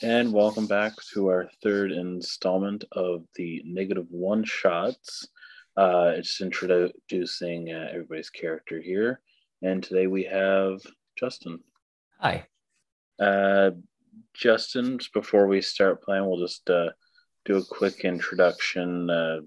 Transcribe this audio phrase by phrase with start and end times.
[0.00, 5.26] And welcome back to our third installment of the negative one shots.
[5.76, 9.20] Uh, it's introducing uh, everybody's character here.
[9.60, 10.80] And today we have
[11.18, 11.58] Justin.
[12.20, 12.46] Hi.
[13.18, 13.72] Uh,
[14.34, 16.90] Justin, just before we start playing, we'll just uh,
[17.44, 19.40] do a quick introduction, uh,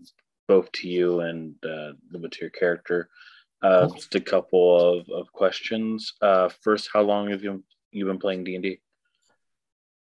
[0.50, 3.08] both to you and uh, a little bit to your character.
[3.62, 3.88] Uh.
[3.88, 6.12] Just a couple of, of questions.
[6.22, 8.82] Uh, first, how long have you you been playing D and D?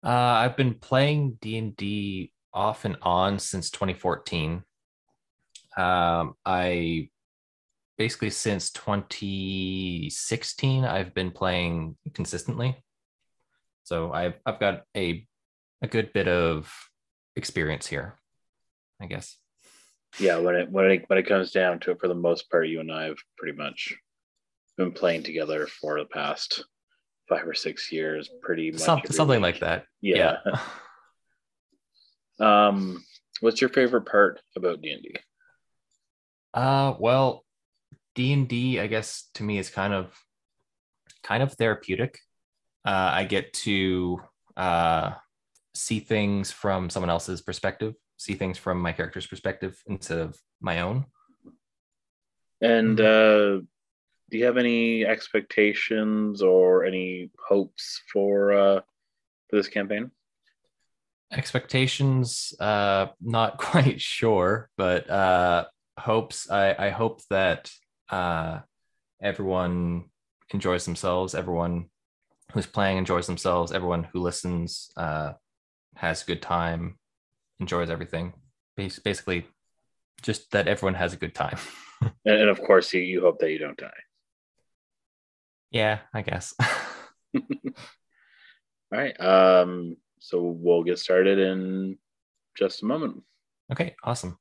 [0.03, 4.63] Uh, I've been playing D&D off and on since 2014.
[5.77, 7.09] Um, I
[7.97, 12.81] basically since 2016 I've been playing consistently.
[13.83, 15.25] So I've I've got a
[15.81, 16.73] a good bit of
[17.35, 18.19] experience here,
[19.01, 19.37] I guess.
[20.19, 22.67] Yeah, when it when it when it comes down to it, for the most part,
[22.67, 23.95] you and I have pretty much
[24.77, 26.65] been playing together for the past
[27.31, 28.81] five or six years, pretty much.
[28.81, 29.53] Some, something week.
[29.53, 29.85] like that.
[30.01, 30.37] Yeah.
[32.39, 33.03] Um,
[33.41, 35.15] what's your favorite part about D and D?
[36.55, 37.45] Uh, well,
[38.15, 40.11] D and D, I guess to me is kind of,
[41.23, 42.17] kind of therapeutic.
[42.83, 44.21] Uh, I get to
[44.57, 45.11] uh,
[45.75, 50.81] see things from someone else's perspective, see things from my character's perspective instead of my
[50.81, 51.05] own.
[52.59, 53.59] And Mm-hmm.
[53.59, 53.65] uh,
[54.31, 58.81] do you have any expectations or any hopes for uh,
[59.49, 60.09] for this campaign?
[61.33, 65.65] Expectations, uh, not quite sure, but uh,
[65.99, 66.49] hopes.
[66.49, 67.69] I I hope that
[68.09, 68.59] uh,
[69.21, 70.05] everyone
[70.53, 71.35] enjoys themselves.
[71.35, 71.89] Everyone
[72.53, 73.73] who's playing enjoys themselves.
[73.73, 75.33] Everyone who listens uh,
[75.95, 76.97] has a good time,
[77.59, 78.33] enjoys everything.
[78.77, 79.45] Basically,
[80.21, 81.57] just that everyone has a good time.
[82.25, 84.01] And, of course, you, you hope that you don't die.
[85.71, 86.53] Yeah, I guess.
[87.35, 87.41] All
[88.91, 89.19] right.
[89.19, 91.97] Um, so we'll get started in
[92.57, 93.23] just a moment.
[93.71, 94.37] okay, awesome.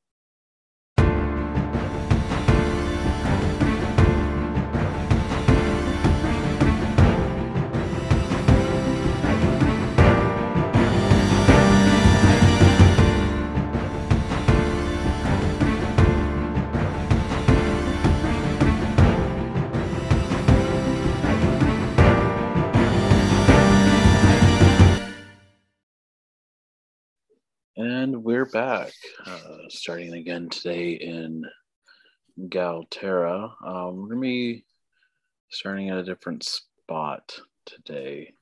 [28.23, 28.93] We're back,
[29.25, 31.43] uh, starting again today in
[32.39, 33.51] Galterra.
[33.65, 34.67] Um, we're gonna be
[35.49, 38.35] starting at a different spot today,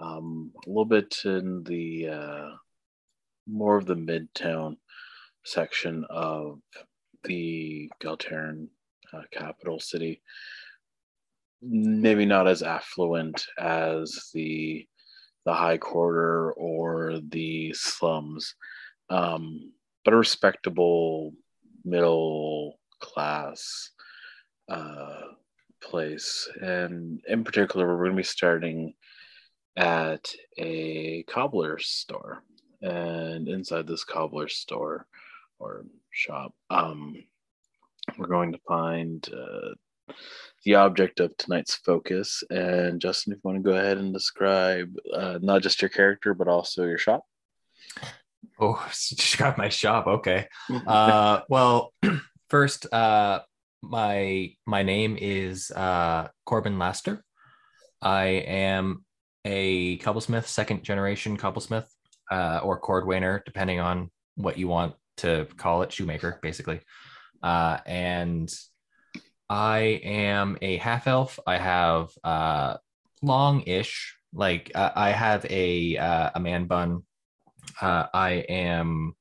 [0.00, 2.50] um, a little bit in the uh,
[3.46, 4.76] more of the midtown
[5.44, 6.58] section of
[7.22, 8.66] the Galterran
[9.12, 10.20] uh, capital city.
[11.62, 14.88] Maybe not as affluent as the
[15.44, 18.56] the high quarter or the slums,
[19.10, 19.72] um,
[20.04, 21.32] but a respectable
[21.84, 23.90] middle class
[24.68, 25.22] uh,
[25.82, 26.48] place.
[26.60, 28.94] And in particular, we're going to be starting
[29.76, 32.42] at a cobbler store.
[32.82, 35.06] And inside this cobbler store
[35.58, 37.16] or shop, um,
[38.18, 40.14] we're going to find uh,
[40.64, 42.44] the object of tonight's focus.
[42.50, 46.34] And Justin, if you want to go ahead and describe uh, not just your character,
[46.34, 47.24] but also your shop.
[48.60, 50.06] Oh, just got my shop.
[50.06, 50.46] Okay.
[50.86, 51.92] uh well
[52.50, 53.40] first uh
[53.82, 57.22] my my name is uh Corbane laster
[58.02, 59.04] i am
[59.44, 61.86] a cobblesmith second generation cobblesmith
[62.30, 66.80] uh or cordwainer depending on what you want to call it shoemaker basically
[67.42, 68.52] uh and
[69.48, 72.76] i am a half elf i have uh
[73.22, 77.02] long-ish like uh, i have a uh, a man bun
[77.80, 79.14] uh i am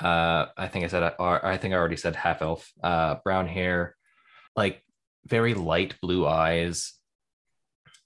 [0.00, 2.70] uh i think i said or i think i already said half elf.
[2.82, 3.96] Uh brown hair
[4.56, 4.82] like
[5.26, 6.94] very light blue eyes.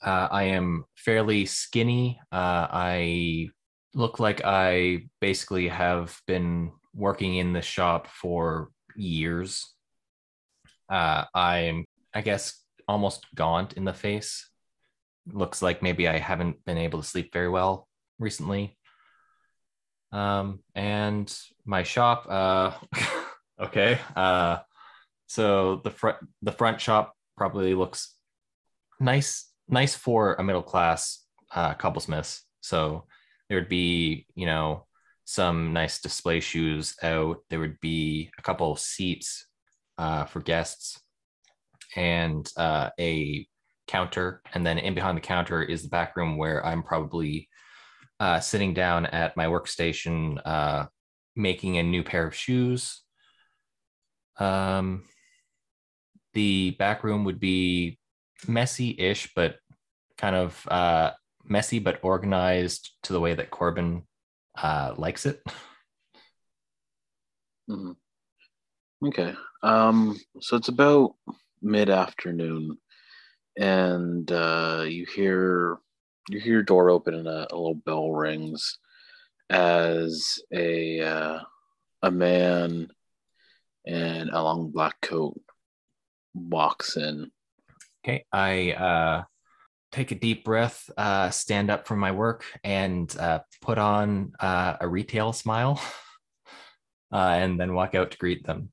[0.02, 2.20] Uh i am fairly skinny.
[2.30, 3.48] Uh i
[3.94, 9.74] look like i basically have been working in the shop for years.
[10.88, 11.84] Uh i'm
[12.14, 12.58] i guess
[12.88, 14.48] almost gaunt in the face.
[15.26, 17.88] Looks like maybe i haven't been able to sleep very well
[18.18, 18.76] recently
[20.12, 22.72] um and my shop uh
[23.60, 24.58] okay uh
[25.26, 28.14] so the front the front shop probably looks
[29.00, 31.24] nice nice for a middle class
[31.54, 33.04] uh cobblesmiths so
[33.48, 34.86] there would be you know
[35.24, 37.38] some nice display shoes out.
[37.48, 39.46] There would be a couple of seats
[39.98, 40.98] uh for guests
[41.96, 43.46] and uh a
[43.86, 44.42] counter.
[44.54, 47.48] And then in behind the counter is the back room where i'm probably
[48.22, 50.86] uh, sitting down at my workstation, uh,
[51.34, 53.02] making a new pair of shoes.
[54.38, 55.02] Um,
[56.32, 57.98] the back room would be
[58.46, 59.56] messy-ish, but
[60.18, 61.10] kind of uh,
[61.44, 64.04] messy but organized to the way that Corbane
[64.56, 65.42] uh, likes it.
[67.68, 67.96] Mhm.
[69.04, 69.34] Okay.
[69.64, 71.16] Um, so it's about
[71.60, 72.78] mid afternoon,
[73.58, 75.78] and uh, you hear
[76.28, 78.78] you hear your door open and a, a little bell rings
[79.50, 81.40] as a uh,
[82.02, 82.88] a man
[83.84, 85.40] in a long black coat
[86.34, 87.30] walks in.
[88.04, 89.24] Okay, I uh,
[89.92, 94.76] take a deep breath, uh, stand up from my work, and uh, put on uh,
[94.80, 95.80] a retail smile,
[97.12, 98.70] uh, and then walk out to greet them.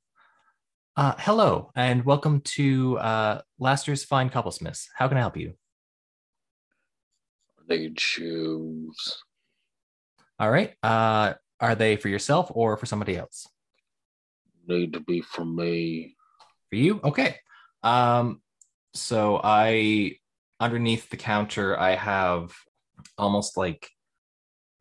[0.96, 4.88] Uh, hello, and welcome to uh, Laster's Fine Cobblesmiths.
[4.96, 5.54] How can I help you?
[7.70, 9.24] They choose.
[10.40, 10.74] All right.
[10.82, 13.48] Uh, are they for yourself or for somebody else?
[14.68, 16.16] Need to be for me.
[16.70, 17.00] For you?
[17.04, 17.38] Okay.
[17.84, 18.42] Um,
[18.94, 20.18] so I
[20.60, 22.54] underneath the counter I have
[23.18, 23.88] almost like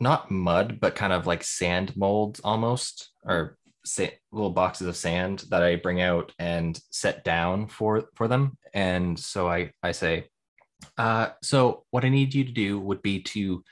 [0.01, 5.45] not mud, but kind of like sand molds almost, or sa- little boxes of sand
[5.51, 8.57] that I bring out and set down for for them.
[8.73, 10.29] And so I I say,
[10.97, 13.65] uh, so what I need you to do would be to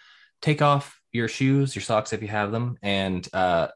[0.43, 3.69] take off your shoes, your socks if you have them, and uh,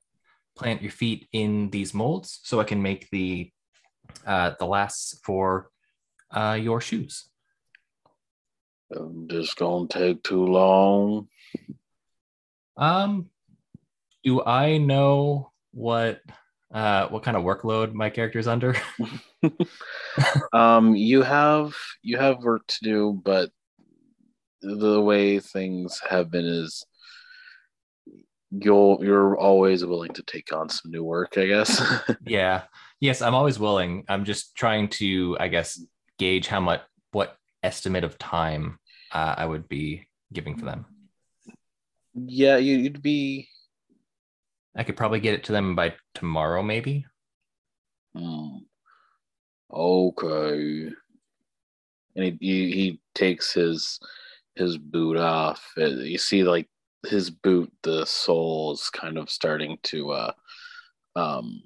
[0.57, 3.51] plant your feet in these molds so I can make the
[4.27, 5.71] uh, the lasts for
[6.31, 7.29] uh, your shoes.
[8.95, 11.29] Um, This gonna take too long.
[12.77, 13.31] Um,
[14.25, 16.21] do I know what
[16.73, 18.77] uh what kind of workload my character is under?
[20.53, 23.51] um, you have you have work to do, but
[24.63, 26.85] the way things have been is
[28.51, 31.83] you'll you're always willing to take on some new work, I guess.
[32.27, 32.63] yeah.
[33.01, 34.05] Yes, I'm always willing.
[34.09, 35.83] I'm just trying to, I guess,
[36.19, 36.83] gauge how much
[37.13, 38.79] what estimate of time
[39.13, 40.85] uh, I would be giving for them.
[42.15, 43.49] yeah, you, you'd be
[44.77, 47.05] I could probably get it to them by tomorrow, maybe.
[48.15, 48.59] hmm,
[49.73, 50.91] okay.
[52.17, 53.99] And he, he he takes his
[54.55, 55.73] his boot off.
[55.79, 56.69] Uh, You see, like
[57.07, 60.33] his boot, the sole is kind of starting to uh
[61.17, 61.63] um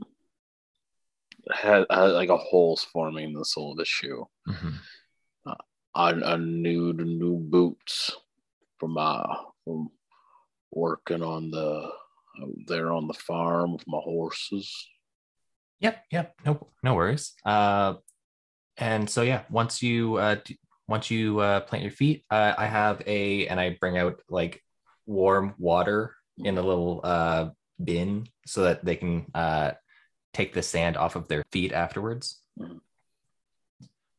[1.53, 4.27] had, had like a holes forming in the sole of the shoe.
[4.49, 4.75] Mhm.
[5.95, 8.17] I, I new new boots
[8.79, 9.23] from uh
[9.65, 9.91] from
[10.73, 11.91] working on the
[12.67, 14.89] there on the farm with my horses.
[15.81, 16.35] Yep, yep.
[16.45, 17.33] No, no worries.
[17.45, 17.95] Uh,
[18.77, 20.59] and so yeah, once you uh, d-
[20.89, 24.63] once you uh, plant your feet, uh, I have a and I bring out like
[25.07, 27.51] warm water in a little uh,
[27.83, 29.73] bin so that they can uh,
[30.33, 32.41] take the sand off of their feet afterwards.
[32.59, 32.81] Mhm.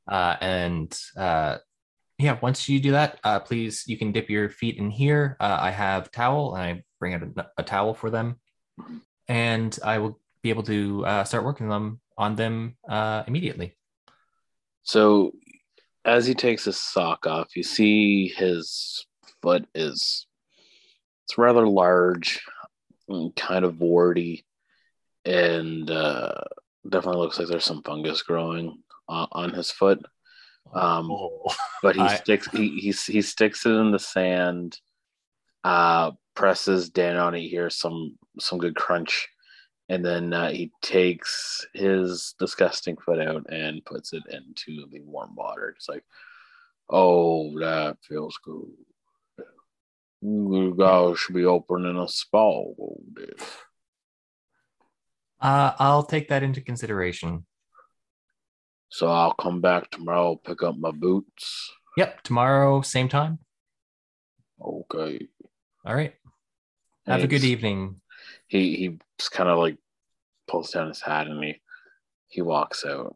[0.08, 1.58] Uh, and uh,
[2.18, 5.36] yeah, once you do that, uh, please you can dip your feet in here.
[5.40, 8.40] Uh, I have towel and I bring out a, a towel for them,
[9.28, 13.76] and I will be able to uh, start working them on them uh, immediately.
[14.84, 15.34] So
[16.06, 19.06] as he takes his sock off, you see his
[19.42, 20.28] foot is
[21.26, 22.42] it's rather large,
[23.36, 24.46] kind of warty,
[25.25, 26.42] and uh,
[26.88, 28.78] definitely looks like there's some fungus growing
[29.10, 30.00] uh, on his foot.
[30.74, 31.12] Um,
[31.81, 34.79] but he I- sticks he, he he sticks it in the sand,
[35.63, 37.48] uh, presses down on it.
[37.48, 39.27] Hear some some good crunch,
[39.89, 45.36] and then uh, he takes his disgusting foot out and puts it into the warm
[45.36, 45.74] water.
[45.75, 46.03] It's like,
[46.89, 48.72] oh, that feels good.
[50.22, 52.63] You guys should be opening a spa.
[55.39, 57.45] Uh, I'll take that into consideration.
[58.89, 61.72] So I'll come back tomorrow, pick up my boots.
[61.98, 63.39] Yep, tomorrow, same time.
[64.62, 65.27] Okay.
[65.86, 66.13] All right.
[67.08, 68.01] Have a good evening.
[68.48, 69.77] he he just kind of like
[70.48, 71.62] pulls down his hat and he
[72.27, 73.15] he walks out.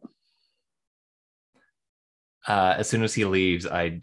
[2.46, 4.00] Uh, as soon as he leaves, I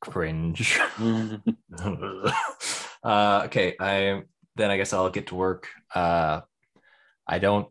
[0.00, 0.78] cringe.
[3.02, 4.22] uh, okay, I
[4.56, 5.68] then I guess I'll get to work.
[5.94, 6.42] Uh,
[7.26, 7.68] I don't,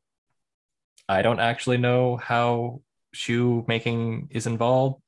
[1.08, 2.82] I don't actually know how
[3.13, 5.01] shoe making is involved,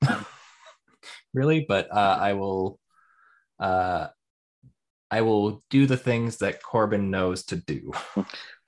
[1.34, 2.80] really, but uh, I will,
[3.60, 4.08] uh,
[5.10, 7.92] I will do the things that Corbane knows to do.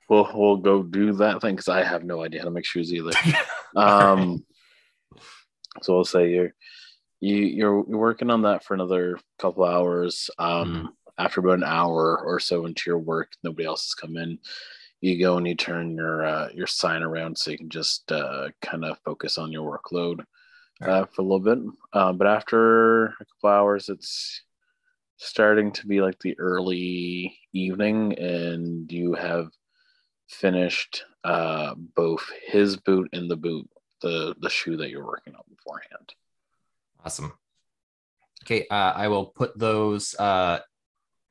[0.09, 2.93] we'll we'll go do that thing because I have no idea how to make shoes
[2.93, 3.11] either.
[3.75, 4.45] Um,
[5.81, 6.53] so we'll say you're
[7.19, 10.29] you you're you're working on that for another couple hours.
[10.37, 14.37] Um, after about an hour or so into your work, nobody else has come in.
[15.03, 18.47] You go and you turn your uh, your sign around so you can just uh,
[18.61, 20.23] kind of focus on your workload
[20.81, 21.59] uh, for a little bit.
[21.91, 24.43] Um, but after a couple hours, it's
[25.17, 29.49] starting to be like the early evening, and you have
[30.29, 33.69] finished uh, both his boot and the boot,
[34.01, 36.13] the the shoe that you're working on beforehand.
[37.03, 37.33] Awesome.
[38.45, 40.59] Okay, uh, I will put those uh,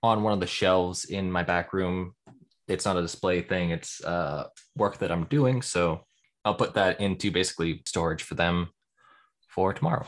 [0.02, 2.14] on one of the shelves in my back room.
[2.68, 5.62] It's not a display thing; it's uh, work that I'm doing.
[5.62, 6.04] So
[6.44, 8.68] I'll put that into basically storage for them
[9.48, 10.06] for tomorrow.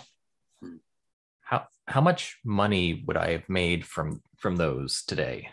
[1.43, 5.51] How how much money would I have made from from those today?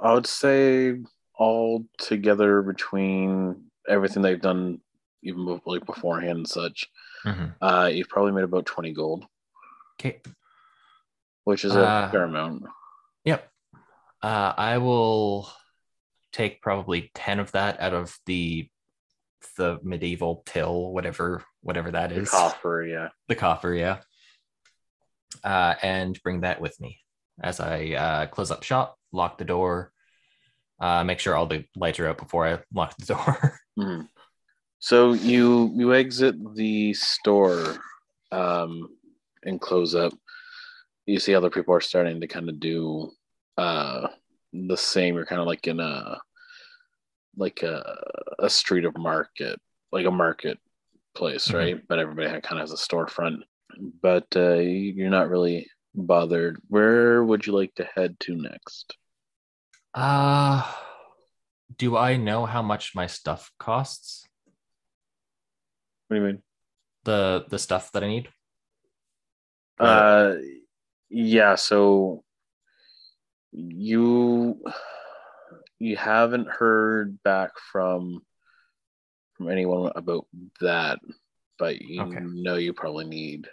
[0.00, 1.00] I would say
[1.34, 4.80] all together between everything they've done,
[5.22, 6.88] even like beforehand and such,
[7.24, 7.54] Mhm.
[7.60, 9.26] uh, you've probably made about twenty gold,
[9.98, 10.20] Okay.
[11.44, 12.64] which is a Uh, fair amount.
[13.24, 13.50] Yep.
[14.22, 15.50] Uh, I will
[16.34, 18.68] take probably ten of that out of the
[19.56, 23.08] the medieval till, whatever whatever that is The coffer, yeah.
[23.28, 23.98] the coffer, yeah.
[25.44, 26.98] Uh, and bring that with me
[27.42, 29.92] as I uh, close up shop, lock the door,
[30.80, 33.58] uh, make sure all the lights are out before I lock the door.
[33.78, 34.08] Mhm.
[34.80, 37.78] So you you exit the store
[38.30, 38.86] um,
[39.42, 40.12] and close up.
[41.06, 43.10] You see other people are starting to kind of do
[43.56, 44.08] uh,
[44.54, 45.16] the same.
[45.16, 46.18] You're kind of like in a
[47.36, 47.82] like a,
[48.38, 50.58] a street of market, like a market
[51.14, 51.54] place, Mhm.
[51.54, 51.88] right?
[51.88, 53.42] But everybody kind of has a storefront.
[54.00, 56.60] But uh, you're not really bothered.
[56.68, 58.96] Where would you like to head to next?
[59.94, 60.62] uh,
[61.76, 64.26] do I know how much my stuff costs?
[66.08, 66.42] What do you mean?
[67.04, 68.28] The the stuff that I need.
[69.78, 70.34] Uh,
[71.10, 71.54] yeah.
[71.56, 72.22] So
[73.54, 74.60] you
[75.78, 78.20] you haven't heard back from
[79.34, 80.26] from anyone about
[80.60, 80.98] that,
[81.58, 82.20] but you Okay.
[82.20, 83.48] know you probably need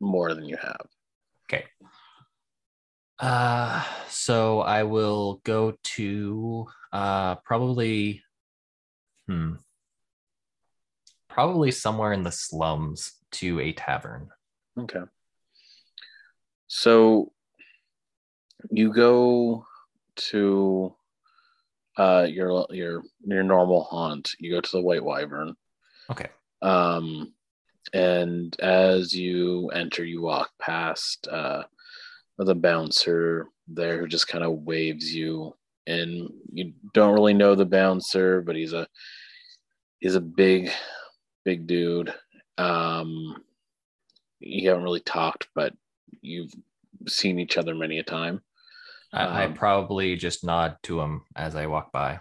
[0.00, 0.86] more than you have.
[1.48, 1.64] Okay.
[3.18, 8.22] Uh, so I will go to uh probably
[9.26, 9.54] hmm
[11.28, 14.28] probably somewhere in the slums to a tavern.
[14.78, 15.02] Okay.
[16.66, 17.32] So
[18.70, 19.66] you go
[20.16, 20.94] to
[21.96, 24.34] uh your your your normal haunt.
[24.38, 25.54] You go to the White Wyvern.
[26.10, 26.28] Okay.
[26.62, 27.32] Um
[27.92, 31.62] and as you enter you walk past uh
[32.38, 35.54] the bouncer there who just kind of waves you
[35.86, 38.86] and you don't really know the bouncer but he's a
[40.00, 40.70] he's a big
[41.44, 42.12] big dude
[42.58, 43.36] um
[44.40, 45.72] you haven't really talked but
[46.20, 46.52] you've
[47.06, 48.42] seen each other many a time
[49.12, 52.20] I, I Um, probably just nod to him as I walk by.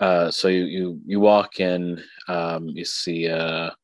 [0.00, 3.74] uh so you you, you walk in um you see a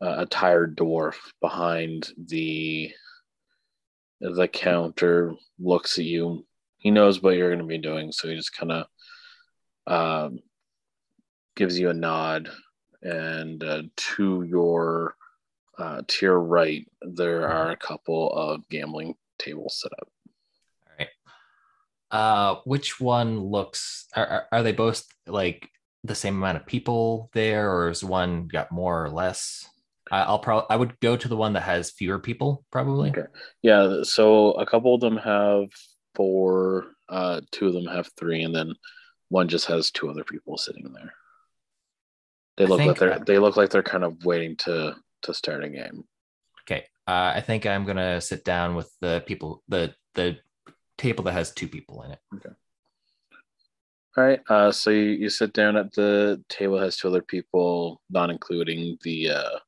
[0.00, 2.92] a tired dwarf behind the
[4.20, 6.46] the counter looks at you.
[6.78, 8.86] He knows what you're going to be doing so he just kind of
[9.86, 10.38] um
[11.56, 12.48] gives you a nod.
[13.02, 15.14] And uh, to your
[15.78, 20.08] uh, to your right there are a couple of gambling tables set up
[20.86, 21.08] All right.
[22.10, 24.06] Uh, which one looks?
[24.14, 25.68] Are, are, are they both like
[26.04, 29.68] the same amount of people there, or is one got more or less?
[30.10, 33.10] I, I'll probably I would go to the one that has fewer people, probably.
[33.10, 33.26] Okay.
[33.62, 35.68] Yeah, so a couple of them have
[36.14, 38.74] four, uh, two of them have three, and then
[39.28, 41.12] one just has two other people sitting there.
[42.56, 45.64] They look like they're I- they look like they're kind of waiting to to start
[45.64, 46.04] a game.
[46.62, 46.86] Okay.
[47.08, 50.36] Uh, I think I'm gonna sit down with the people the the
[50.98, 52.18] table that has two people in it.
[52.34, 52.50] Okay.
[54.16, 54.40] All right.
[54.50, 58.98] Uh, so you, you sit down at the table has two other people, not including
[59.02, 59.58] the uh,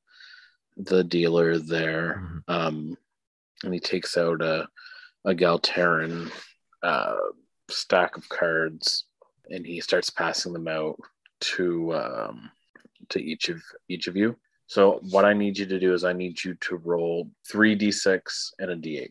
[0.77, 2.23] the dealer there.
[2.23, 2.43] Mhm.
[2.49, 2.99] Um,
[3.65, 4.69] and he takes out a
[5.25, 6.31] a Galterran
[6.83, 7.17] uh,
[7.71, 9.05] stack of cards,
[9.51, 11.01] and he starts passing them out
[11.41, 12.51] to um,
[13.09, 14.37] to each of each of you.
[14.71, 18.53] So what I need you to do is I need you to roll three d6
[18.61, 19.11] and a d8.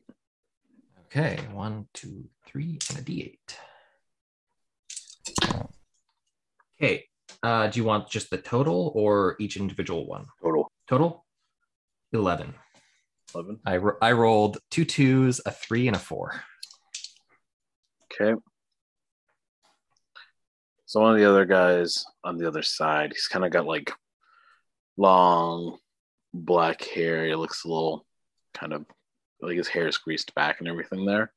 [1.08, 3.38] Okay, one, two, three, and a D8.
[6.82, 7.06] Okay.
[7.44, 10.28] Uh, do you want just the total or each individual one?
[10.42, 11.26] Total Total?
[12.14, 12.54] 11.
[13.36, 13.60] eleven.
[13.66, 16.42] I, ro- I rolled two twos, a three, and a four.
[18.14, 18.40] Okay.
[20.86, 23.92] So one of the other guys on the other side, he's kind of got like
[25.00, 25.78] long
[26.34, 27.26] black hair.
[27.26, 28.06] He looks a little
[28.54, 28.86] kind of
[29.42, 31.32] like his hair is greased back and everything there.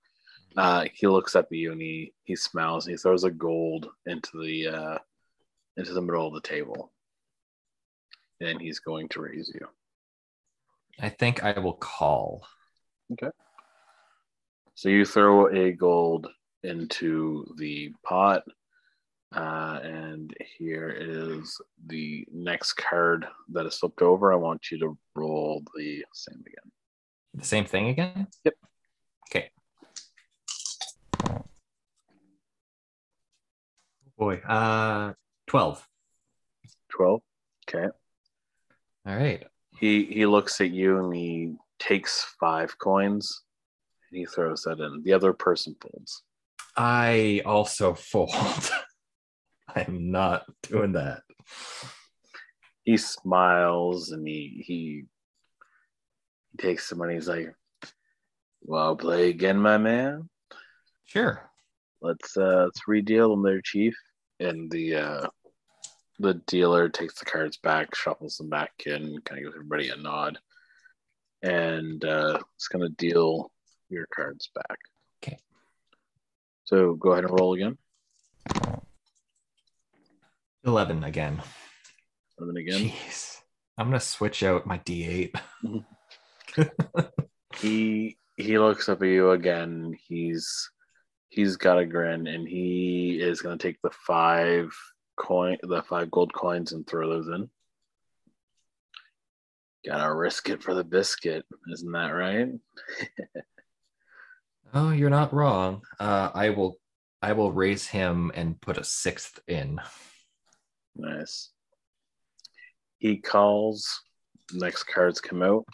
[0.56, 3.88] Uh, he looks up at you and he he smiles and he throws a gold
[4.06, 4.98] into the uh,
[5.76, 6.92] into the middle of the table,
[8.40, 9.66] and he's going to raise you.
[11.00, 12.42] I think I will call.
[13.12, 13.30] Okay.
[14.74, 16.28] So you throw a gold
[16.62, 18.42] into the pot,
[19.34, 24.32] uh, and here is the next card that is flipped over.
[24.32, 26.72] I want you to roll the same again.
[27.34, 28.26] The same thing again?
[28.44, 28.54] Yep.
[29.30, 29.50] Okay.
[34.18, 35.14] Boy, uh
[35.46, 35.88] 12.
[36.90, 37.22] Twelve.
[37.68, 37.88] Okay.
[39.06, 39.44] All right.
[39.78, 43.42] He he looks at you and he takes five coins
[44.10, 45.02] and he throws that in.
[45.04, 46.22] The other person folds.
[46.76, 48.70] I also fold.
[49.76, 51.22] I'm not doing that.
[52.84, 55.04] He smiles and he he,
[56.50, 57.14] he takes the money.
[57.14, 57.54] He's like,
[58.62, 60.28] "Well, play again, my man.
[61.04, 61.48] Sure.
[62.00, 63.96] Let's uh let's redeal them there, chief."
[64.40, 65.26] And the uh
[66.18, 69.96] the dealer takes the cards back, shuffles them back in, kind of gives everybody a
[69.96, 70.38] nod,
[71.42, 73.50] and uh, it's gonna deal
[73.88, 74.78] your cards back.
[75.22, 75.38] Okay.
[76.64, 77.78] So go ahead and roll again.
[80.64, 81.42] 11 again.
[82.38, 82.90] And then again.
[82.90, 83.38] Jeez.
[83.78, 85.34] I'm going to switch out my D8.
[87.56, 89.96] he he looks up at you again.
[90.06, 90.70] He's
[91.28, 94.74] he's got a grin and he is gonna take the five
[95.16, 97.48] coin the five gold coins and throw those in.
[99.86, 102.48] Gotta risk it for the biscuit, isn't that right?
[104.74, 105.82] Oh, you're not wrong.
[106.00, 106.78] Uh, I will
[107.20, 109.80] I will raise him and put a sixth in.
[110.96, 111.50] Nice.
[112.98, 114.02] He calls.
[114.52, 115.64] Next cards come out.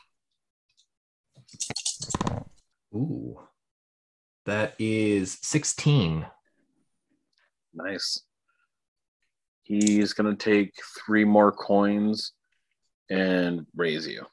[2.94, 3.38] Ooh.
[4.46, 6.25] That is 16.
[7.75, 8.23] Nice.
[9.62, 10.73] He's gonna take
[11.04, 12.32] three more coins
[13.10, 14.25] and raise you.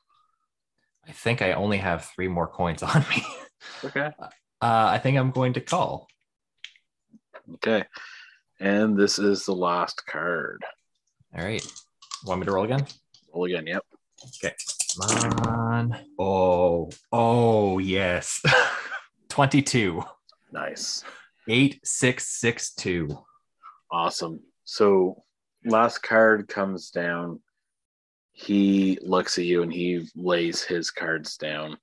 [1.08, 3.26] I think I only have three more coins on me.
[3.84, 4.12] Okay.
[4.62, 6.08] Uh, I think I'm going to call.
[7.56, 7.84] Okay.
[8.60, 10.64] And this is the last card.
[11.38, 11.66] All right.
[12.26, 12.86] Want me to roll again?
[13.34, 13.68] Roll again.
[13.68, 13.84] Yep.
[14.44, 14.56] Okay.
[14.98, 15.98] Come on.
[16.18, 18.42] Oh, oh, yes.
[19.30, 20.02] 22.
[20.54, 21.04] Nice.
[21.50, 23.18] 8662.
[23.92, 24.40] Awesome.
[24.64, 25.24] So
[25.66, 27.42] last card comes down.
[28.32, 31.78] He looks at you and he lays his cards down.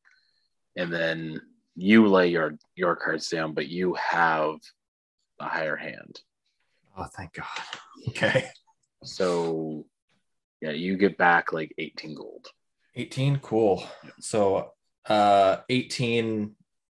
[0.77, 1.43] And then
[1.77, 4.57] you lay your your cards down, but you have
[5.39, 6.21] a higher hand.
[6.97, 7.47] Oh, thank God.
[8.09, 8.49] Okay.
[9.03, 9.85] So
[10.61, 12.49] yeah, you get back like 18 gold.
[12.95, 13.39] 18.
[13.41, 13.85] Cool.
[14.21, 14.73] So,
[15.07, 16.55] uh, 18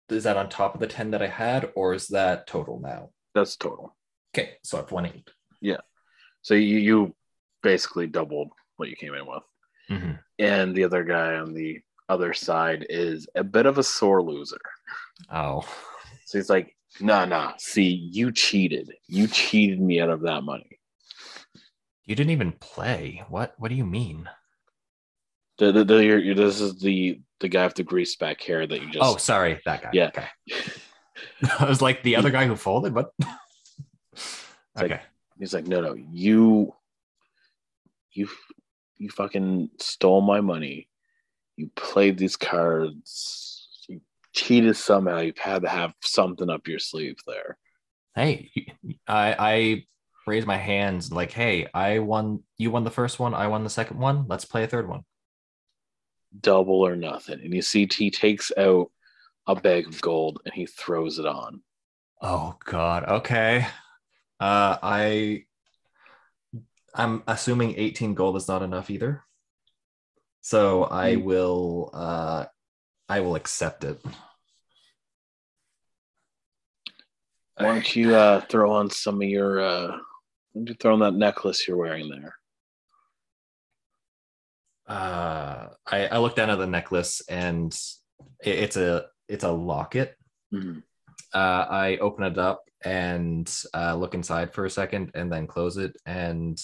[0.09, 3.09] is that on top of the 10 that I had, or is that total now?
[3.35, 3.95] That's total.
[4.33, 4.53] Okay.
[4.63, 5.29] So I've won eight.
[5.59, 5.81] Yeah.
[6.43, 7.15] So you, you
[7.61, 9.43] basically doubled what you came in with.
[9.89, 10.19] Mhm.
[10.39, 14.61] And the other guy on the other side is a bit of a sore loser.
[15.31, 15.67] Oh,
[16.25, 18.93] So he's like, nah, nah, see, you cheated.
[19.07, 20.76] You cheated me out of that money.
[22.07, 23.23] You didn't even play.
[23.29, 23.53] What?
[23.59, 24.27] What do you mean?
[25.59, 28.89] The, the, the, this is the the guy with the grease back hair that you
[28.89, 29.03] just.
[29.05, 29.59] oh, sorry.
[29.65, 29.89] That guy.
[29.93, 30.07] Yeah.
[30.07, 30.27] Okay.
[31.59, 32.95] I was like the other guy who folded.
[32.95, 33.11] What?
[34.75, 35.01] like- okay.
[35.37, 36.73] He's like, no, no, you,
[38.11, 38.27] you,
[38.97, 40.87] you fucking stole my money.
[41.57, 43.85] You played these cards.
[43.87, 44.01] You
[44.33, 45.19] cheated somehow.
[45.19, 47.57] You've had to have something up your sleeve there.
[48.15, 48.49] hey
[49.07, 49.83] i i
[50.27, 53.69] raise my hands like hey i won you won the first one i won the
[53.69, 55.01] second one let's play a third one
[56.41, 57.39] Double or nothing.
[57.41, 58.91] And you see, he takes out
[59.47, 61.61] a bag of gold and he throws it on.
[62.21, 63.65] oh god okay
[64.39, 65.43] uh i
[66.93, 69.23] i'm assuming 18 gold is not enough either
[70.41, 71.23] so i Hmm.
[71.23, 72.45] will uh
[73.07, 73.99] i will accept it
[77.55, 79.59] Why don't you uh, throw on some of your?
[79.61, 79.97] Uh,
[80.65, 82.35] you throw on that necklace you're wearing there?
[84.87, 87.77] uh i i look down at the necklace and
[88.41, 90.15] it, it's a it's a locket
[90.53, 90.81] Mhm.
[91.33, 95.75] uh, I open it up and uh, look inside for a second and then close
[95.75, 96.57] it and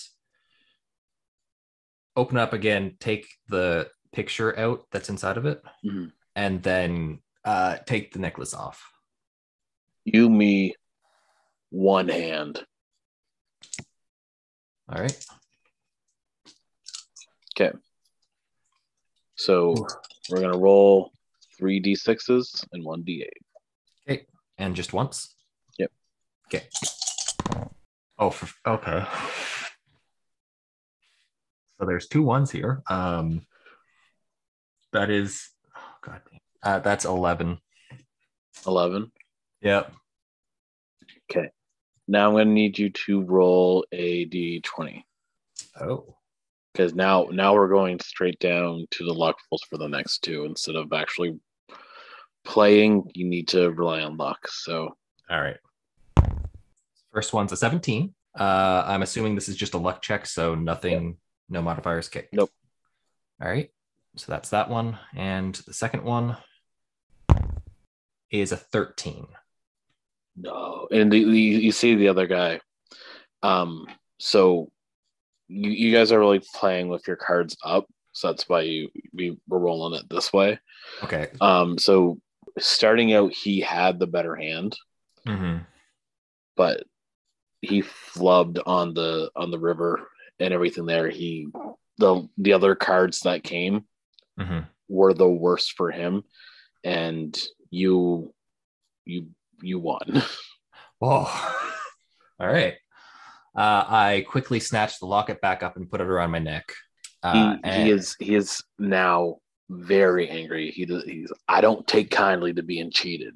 [2.16, 6.14] open up again, take the picture out that's inside of it, Mhm.
[6.38, 8.90] and then uh, take the necklace off.
[10.06, 10.76] You, me,
[11.72, 12.66] one hand.
[14.94, 15.26] All right.
[17.60, 17.76] Okay.
[19.36, 19.74] So
[20.30, 21.12] we're gonna roll
[21.58, 23.28] three d6s and one d8.
[24.08, 24.26] Okay.
[24.60, 25.34] And just once?
[25.80, 25.92] Yep.
[26.48, 26.68] Okay.
[28.20, 29.04] Oh, for, okay.
[31.80, 32.84] So there's two ones here.
[32.88, 33.48] Um,
[34.92, 36.40] that is, oh god, damn.
[36.62, 37.58] uh, that's eleven.
[38.68, 39.12] 11.
[39.62, 39.92] Yep.
[42.08, 45.04] Now I'm going to need you to roll a d20
[45.80, 46.16] Oh.
[46.74, 50.46] because now now we're going straight down to the luck rolls for the next two
[50.46, 51.40] instead of actually
[52.44, 53.10] playing.
[53.14, 54.48] You need to rely on luck.
[54.48, 54.96] So
[55.30, 55.58] All right.
[57.14, 58.14] First one's a 17.
[58.38, 61.18] Uh, I'm assuming this is just a luck check, so nothing,
[61.50, 62.08] no modifiers.
[62.08, 62.28] Okay.
[62.34, 62.50] Nope.
[63.42, 63.70] All right.
[64.16, 64.98] So that's that one.
[65.16, 66.38] And the second one
[68.32, 69.28] is a 13.
[70.36, 72.60] No, and the, the, you see the other guy.
[73.42, 73.88] Um,
[74.20, 74.72] so
[75.48, 79.38] you you guys are really playing with your cards up, so that's why you we
[79.48, 80.60] were rolling it this way.
[81.04, 81.30] Okay.
[81.42, 82.20] Um, so
[82.60, 84.78] starting out, he had the better hand.
[85.26, 85.58] hmm
[86.56, 86.84] but
[87.62, 90.08] he flubbed on the on the river
[90.40, 91.48] and everything there he
[91.98, 93.86] the the other cards that came
[94.38, 96.24] hmm were the worst for him
[96.84, 97.42] and
[97.72, 98.32] you
[99.06, 99.28] you
[99.64, 100.24] you won
[101.02, 101.60] Oh,
[102.40, 102.76] All right.
[103.56, 106.72] Uh, I quickly snatched the locket back up and put it around my neck.
[107.22, 109.38] Uh, he, and- he is he is now
[109.70, 113.34] very angry he does he's i don't take kindly to being cheated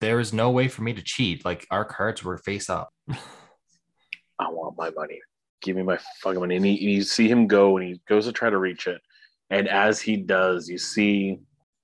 [0.00, 1.44] there is no way for me to cheat.
[1.44, 2.90] Like our cards were face up.
[4.38, 5.20] i want my money
[5.62, 8.26] give me my fucking money and, he, and you see him go and he goes
[8.26, 9.00] to try to reach it
[9.50, 11.38] and as he does you see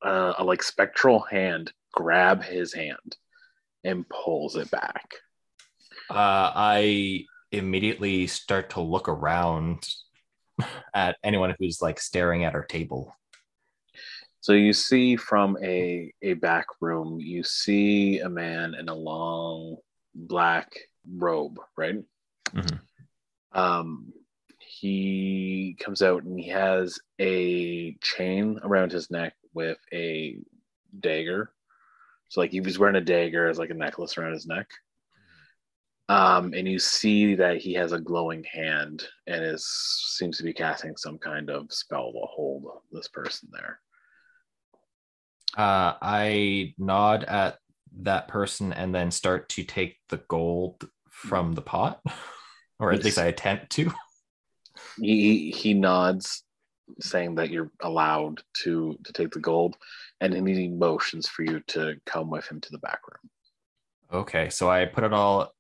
[0.05, 3.17] uh, a like spectral hand grab his hand
[3.85, 5.09] and pulls it back
[6.11, 9.89] Uh, I immediately start to look around
[10.95, 13.15] at anyone who's like staring at our table.
[14.41, 19.77] so you see from a a back room you see a man in a long
[20.15, 20.69] black
[21.17, 22.03] robe right
[22.55, 22.81] Mhm.
[23.53, 24.13] um
[24.59, 30.39] he comes out and he has a chain around his neck with a
[31.01, 31.53] dagger
[32.31, 34.69] so like he was wearing a dagger as like a necklace around his neck
[36.09, 39.67] um and you see that he has a glowing hand and is
[40.17, 43.79] seems to be casting some kind of spell to hold this person there
[45.57, 47.59] Uh, I nod at
[48.03, 52.01] that person and then start to take the gold from the pot,
[52.79, 53.05] or at Yes.
[53.05, 53.93] least I attempt to.
[55.01, 56.45] he he- he nods
[57.01, 59.77] saying that you're allowed to to take the gold
[60.21, 63.31] and he motions for you to come with him to the back room
[64.13, 65.55] Okay, so I put it all.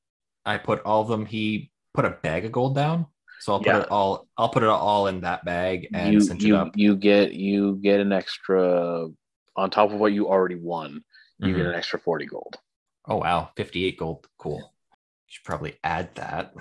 [0.45, 1.25] I put all of them.
[1.25, 3.07] He put a bag of gold down,
[3.39, 3.83] so I'll put Yeah.
[3.83, 4.27] it all.
[4.37, 6.73] I'll put it all in that bag and you cinch it up.
[6.75, 9.07] you get you get an extra
[9.55, 11.05] on top of what you already won
[11.39, 11.57] you Mhm.
[11.59, 12.57] get an extra 40 gold
[13.07, 14.27] Oh wow, fifty-eight gold.
[14.37, 14.75] Cool.
[15.29, 16.53] Should probably add that,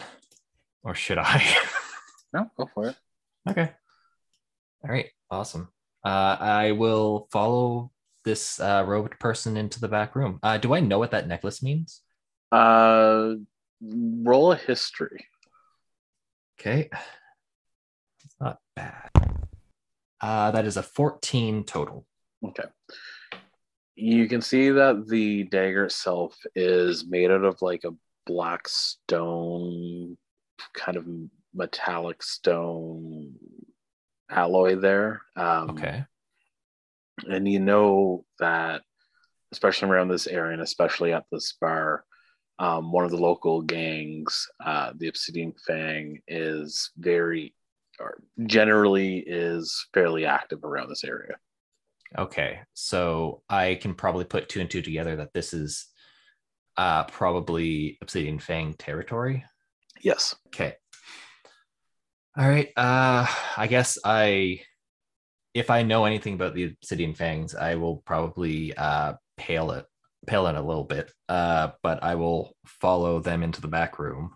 [0.84, 1.42] or should I?
[2.34, 2.96] no go for it
[3.50, 3.74] okay.
[4.84, 5.10] All right.
[5.32, 5.70] Awesome.
[6.10, 7.92] Uh, I will follow
[8.26, 10.40] this uh, robed person into the back room.
[10.42, 12.02] Uh, do I know what that necklace means?
[12.52, 13.36] uh
[13.80, 15.24] roll a history
[16.60, 16.90] Okay.
[18.26, 19.12] It's not bad.
[20.20, 22.08] Uh, that is a 14 total.
[22.44, 22.64] okay
[23.96, 27.92] you can see that the dagger itself is made out of like a
[28.26, 30.18] black stone
[30.74, 31.06] kind of
[31.54, 33.34] metallic stone
[34.30, 36.04] alloy there um, Okay.
[37.28, 38.82] and you know that
[39.52, 42.04] especially around this area and especially at this bar
[42.60, 47.54] um, one of the local gangs uh, the obsidian fang is very
[48.00, 51.36] or generally is fairly active around this area
[52.18, 52.60] Okay.
[52.74, 55.86] So I can probably put two and two together that this is
[56.76, 59.46] uh, probably Obsidian Fang territory.
[60.02, 60.74] yes Okay.
[62.38, 62.70] All right.
[62.78, 63.26] Uh,
[63.58, 64.62] I guess I,
[65.54, 69.86] if I know anything about the Obsidian Fangs, I will probably uh, pale it,
[70.28, 71.12] pale it a little bit.
[71.28, 74.32] Uh, but I will follow them into the back room.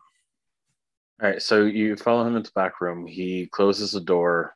[1.22, 4.56] all right so you follow him into the back room he closes the door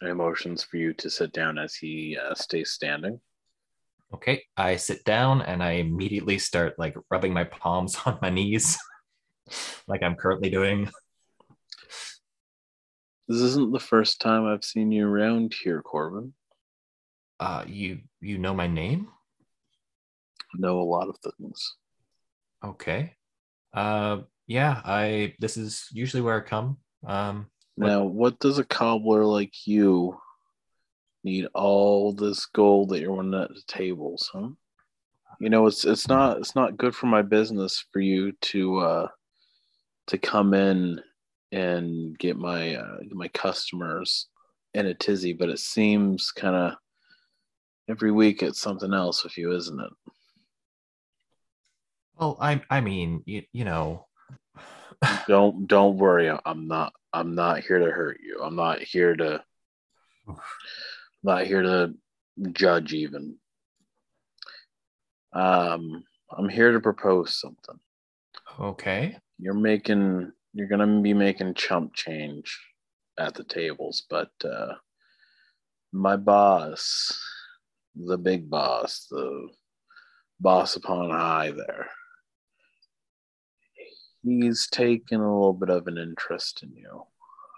[0.00, 3.20] and motions for you to sit down as he uh, stays standing
[4.14, 4.42] Okay.
[4.56, 8.76] I sit down and I immediately start like rubbing my palms on my knees,
[9.88, 10.90] like I'm currently doing.
[13.28, 16.32] This isn't the first time i've seen you around here Corbane
[17.40, 19.08] Uh, you you know my name?
[20.54, 21.76] I know a lot of things
[22.64, 23.14] Okay.
[23.74, 24.80] Uh, yeah.
[24.84, 26.78] I this is usually where I come.
[27.04, 30.20] Um, What- Now, what does a cobbler like you
[31.24, 34.50] need all this gold that you're winning at the tables, huh?
[35.40, 39.08] You know, it's it's not it's not good for my business for you to uh
[40.08, 41.00] to come in
[41.52, 44.26] and get my uh, my customers
[44.74, 46.74] in a tizzy, but it seems kind of
[47.88, 49.92] every week it's something else with you, isn't it?
[52.18, 54.06] Well, I I mean, you, you know,
[55.28, 56.30] don't don't worry.
[56.44, 58.40] I'm not I'm not here to hurt you.
[58.42, 59.44] I'm not here to
[61.22, 61.94] not here to
[62.52, 63.36] judge even.
[65.34, 67.78] Um I'm here to propose something.
[68.58, 69.18] Okay.
[69.38, 72.58] You're making you're gonna be making chump change
[73.18, 74.74] at the tables, but uh
[75.92, 77.20] my boss,
[77.94, 79.48] the big boss, the
[80.40, 81.88] boss upon high there
[84.22, 87.02] he's taken a little bit of an interest in you,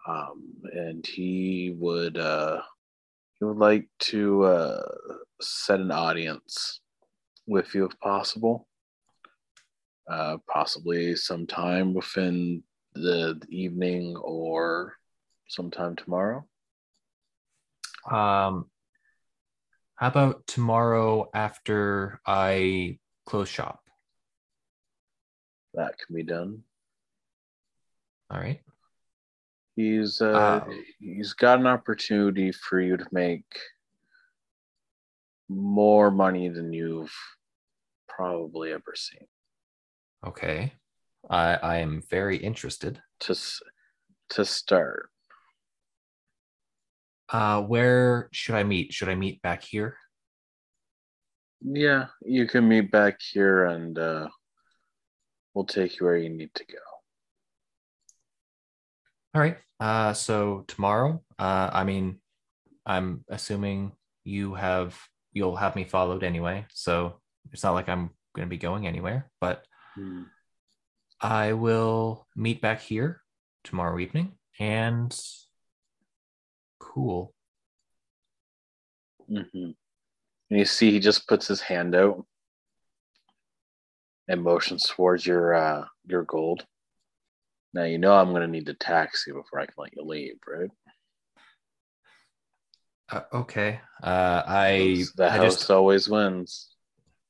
[0.09, 2.61] um, and he would uh,
[3.38, 4.83] he would like to uh,
[5.40, 6.80] set an audience
[7.46, 8.66] with you if possible.
[10.11, 12.62] Uh, possibly sometime within
[12.94, 14.94] the evening or
[15.48, 16.44] sometime tomorrow.
[18.11, 18.66] Um,
[19.96, 23.85] how about tomorrow after I close shop?
[25.74, 26.62] that can be done.
[28.30, 28.61] All right.
[29.76, 30.64] He's uh, uh,
[31.00, 33.44] he's got an opportunity for you to make
[35.48, 37.14] more money than you've
[38.09, 39.26] probably ever seen.
[40.26, 40.72] Okay.
[41.31, 43.03] I I am very interested.
[43.21, 43.37] To
[44.31, 45.11] to start.
[47.29, 48.93] Uh where should I meet?
[48.93, 49.97] Should I meet back here?
[51.61, 54.29] Yeah, you can meet back here and uh
[55.55, 56.79] we'll take you where you need to go.
[59.35, 59.59] All right.
[59.81, 62.21] Uh, so tomorrow, uh, I mean,
[62.87, 64.97] I'm assuming you have
[65.33, 67.21] you'll have me followed anyway, so
[67.53, 69.31] it's not like I'm going to be going anywhere.
[69.41, 69.65] But
[69.97, 70.23] hmm.
[71.25, 73.23] I will meet back here
[73.65, 75.19] tomorrow evening, and
[76.79, 77.33] cool.
[79.31, 79.71] Mm-hmm.
[80.51, 82.27] And you see, he just puts his hand out
[84.29, 86.67] and motions towards your uh, your gold.
[87.73, 90.03] Now you know I'm going to need to tax you before I can let you
[90.03, 90.71] leave, right?
[93.11, 93.81] Uh, okay.
[94.03, 96.69] Uh, I the house I just, always wins.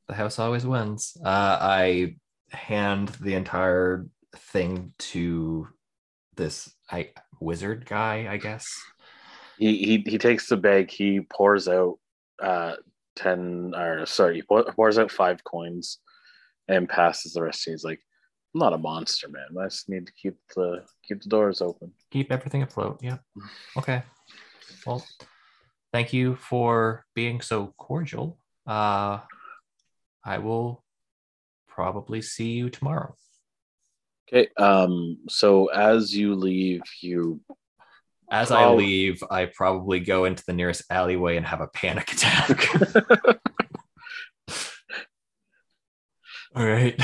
[0.08, 1.16] The house always wins.
[1.24, 2.16] Uh, I
[2.54, 5.68] hand the entire thing to
[6.36, 8.66] this I wizard guy, I guess.
[9.58, 10.90] He he he takes the bag.
[10.90, 11.98] He pours out
[12.42, 12.74] uh
[13.16, 15.98] ten or sorry, he pours out five coins
[16.68, 17.64] and passes the rest.
[17.66, 18.00] He's like,
[18.54, 19.46] I'm not a monster, man.
[19.60, 21.92] I just need to keep the keep the doors open.
[22.10, 23.00] Keep everything afloat.
[23.02, 23.18] Yeah.
[23.76, 24.02] Okay.
[24.86, 25.04] Well,
[25.92, 28.38] thank you for being so cordial.
[28.66, 29.20] Uh,
[30.24, 30.83] I will
[31.74, 33.14] probably see you tomorrow.
[34.28, 34.48] Okay.
[34.56, 35.18] Um.
[35.28, 37.40] So as you leave, you.
[38.30, 42.66] As I leave, I probably go into the nearest alleyway and have a panic attack.
[46.56, 46.98] All right.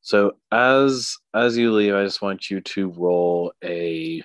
[0.00, 4.22] so as as you leave, I just want you to roll a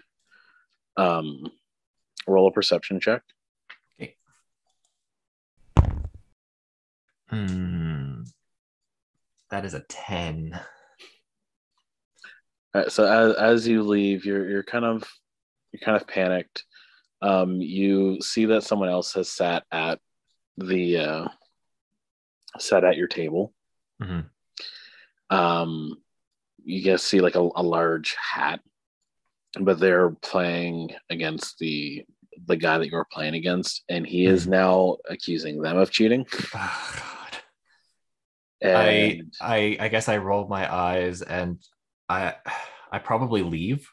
[0.98, 1.52] um
[2.28, 3.22] roll a perception check.
[7.34, 8.22] Hmm.
[9.50, 10.60] That is a 10.
[12.90, 15.04] so as as you leave, you're you're kind of
[15.72, 16.64] you're kind of panicked.
[17.22, 20.00] Um, you see that someone else has sat at
[20.58, 21.28] the uh,
[22.60, 23.54] set at your table.
[24.02, 25.36] Mm-hmm.
[25.36, 25.98] Um,
[26.64, 28.60] you guys see like a, a large hat,
[29.60, 32.06] but they're playing against the
[32.48, 34.52] the guy that you were playing against, and he is mm-hmm.
[34.52, 36.26] now accusing them of cheating.
[38.64, 39.32] And...
[39.42, 41.60] I I I guess I rolled my eyes and
[42.10, 42.36] I
[42.92, 43.88] I probably leave.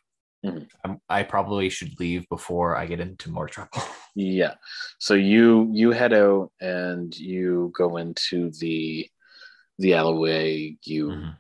[0.45, 0.95] Mm-hmm.
[1.09, 3.83] I probably should leave before I get into more trouble.
[4.15, 4.55] yeah.
[4.99, 9.07] So you you head out and you go into the
[9.79, 10.77] the alleyway.
[10.85, 11.31] You mm-hmm.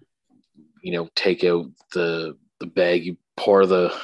[0.82, 3.04] you know take out the the bag.
[3.04, 3.94] You pour the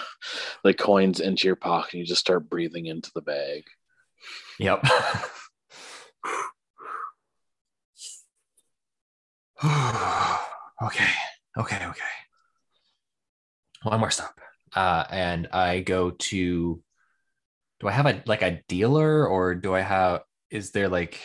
[0.64, 1.92] the coins into your pocket.
[1.92, 3.64] And you just start breathing into the bag.
[4.58, 4.86] Yep.
[10.82, 11.10] okay.
[11.58, 11.86] Okay.
[11.86, 12.14] Okay.
[13.82, 14.40] One more stop
[14.76, 16.82] uh, and I go to.
[17.80, 20.20] Do I have a like a dealer, or do I have?
[20.50, 21.18] Is there like?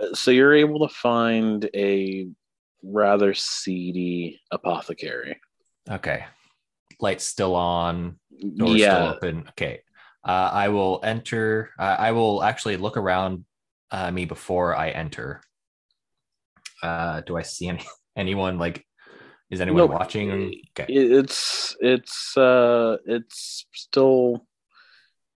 [0.00, 2.28] Uh, so you're able to find a
[2.82, 5.40] rather seedy apothecary.
[5.90, 6.24] Okay,
[7.00, 8.18] lights still on.
[8.56, 8.94] Doors yeah.
[8.94, 9.44] still open.
[9.50, 9.80] Okay,
[10.24, 11.70] Uh, I will enter.
[11.78, 13.44] Uh, I will actually look around
[13.90, 15.40] uh, me before I enter.
[16.84, 17.82] Uh, do I see any
[18.16, 18.84] anyone like?
[19.50, 20.30] Is anyone watching?
[20.78, 20.92] Okay.
[20.92, 24.46] It's it's uh it's still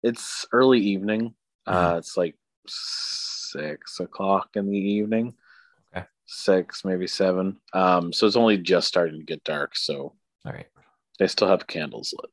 [0.02, 1.34] it's early evening.
[1.66, 2.34] Uh it's like
[2.66, 5.34] six o'clock in the evening.
[5.94, 6.06] Okay.
[6.26, 7.58] Six, maybe seven.
[7.72, 10.66] Um, so it's only just starting to get dark, so All right.
[11.18, 12.30] they still have candles lit.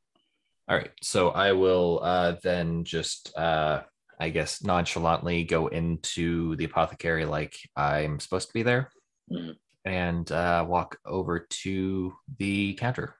[0.67, 0.91] All right.
[1.01, 3.83] So I will uh, then just, uh,
[4.19, 8.89] I guess, nonchalantly go into the apothecary like I'm supposed to be there
[9.31, 9.55] Mhm.
[9.83, 13.15] and uh, walk over to the counter.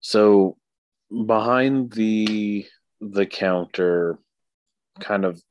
[0.00, 0.56] So
[1.26, 2.66] behind the
[3.00, 4.18] the counter,
[5.00, 5.42] kind of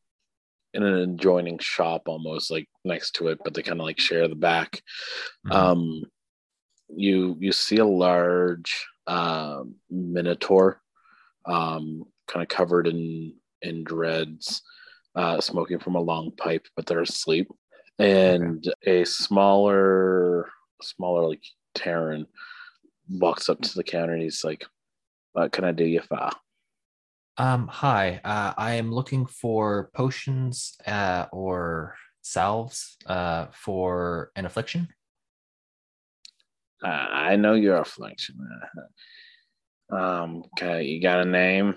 [0.74, 4.28] in an adjoining shop almost like next to it, but they kind of like share
[4.28, 4.82] the back.
[5.46, 5.56] Mhm.
[5.56, 6.02] Um
[6.90, 10.82] you you see a large um minotaur
[11.46, 14.62] um kind of covered in in dreads
[15.16, 17.48] uh smoking from a long pipe but they're asleep
[18.00, 20.50] and a smaller
[20.82, 21.44] smaller like
[21.76, 22.26] Terran
[23.10, 24.66] walks up to the counter and he's like
[25.34, 26.30] what can I do you for
[27.38, 28.20] Um, hi.
[28.24, 34.90] Uh, I am looking for potions uh, or salves uh, for an affliction.
[36.84, 38.36] uh, I know your affliction.
[39.92, 41.76] um okay you got a name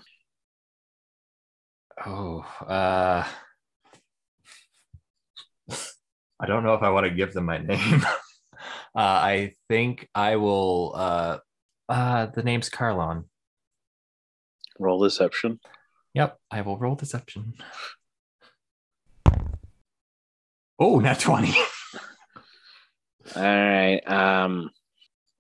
[2.04, 3.26] Oh, uh,
[6.42, 8.05] I don't know if I want to give them my name.
[8.05, 10.92] uh, I think I will.
[10.96, 11.38] Uh,
[11.88, 13.24] uh, the name's Carlon.
[14.78, 15.61] roll deception
[16.14, 17.55] Yep, I will roll deception.
[20.78, 21.55] Oh, not 20.
[23.37, 24.00] All right.
[24.07, 24.70] Um,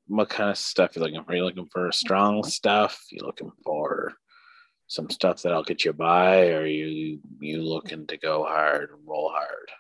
[0.06, 1.32] what kind of stuff you looking for?
[1.32, 3.04] Are you looking for strong stuff?
[3.10, 4.14] You looking for
[4.86, 9.00] some stuff that I'll get you by, or you you looking to go hard and
[9.06, 9.70] roll hard?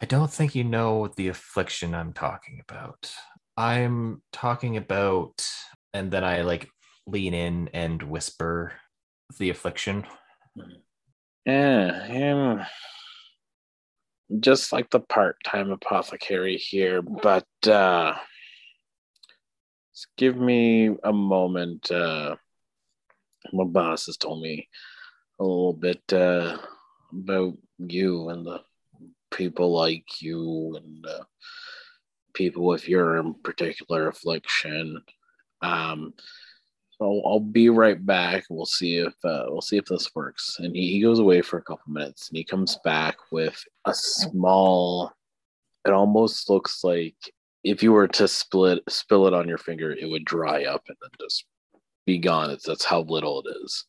[0.00, 3.12] I don't think you know the affliction I'm talking about.
[3.56, 5.44] I'm talking about,
[5.92, 6.68] and then I like
[7.06, 8.74] lean in and whisper
[9.38, 10.06] the affliction.
[11.44, 12.60] Yeah, him.
[14.38, 18.14] Just like the part-time apothecary here, but uh,
[20.16, 21.90] give me a moment.
[21.90, 22.36] Uh,
[23.52, 24.68] my boss has told me
[25.40, 26.58] a little bit uh,
[27.12, 28.60] about you and the
[29.30, 31.24] people like you and uh,
[32.34, 35.02] people with your particular affliction.
[35.62, 36.14] Um,
[36.98, 38.44] so I'll be right back.
[38.50, 40.56] We'll see if uh, we'll see if this works.
[40.58, 43.94] And he, he goes away for a couple minutes, and he comes back with a
[43.94, 45.12] small.
[45.86, 47.16] It almost looks like
[47.62, 50.96] if you were to split spill it on your finger, it would dry up and
[51.00, 51.44] then just
[52.04, 52.50] be gone.
[52.50, 53.84] It's that's how little it is.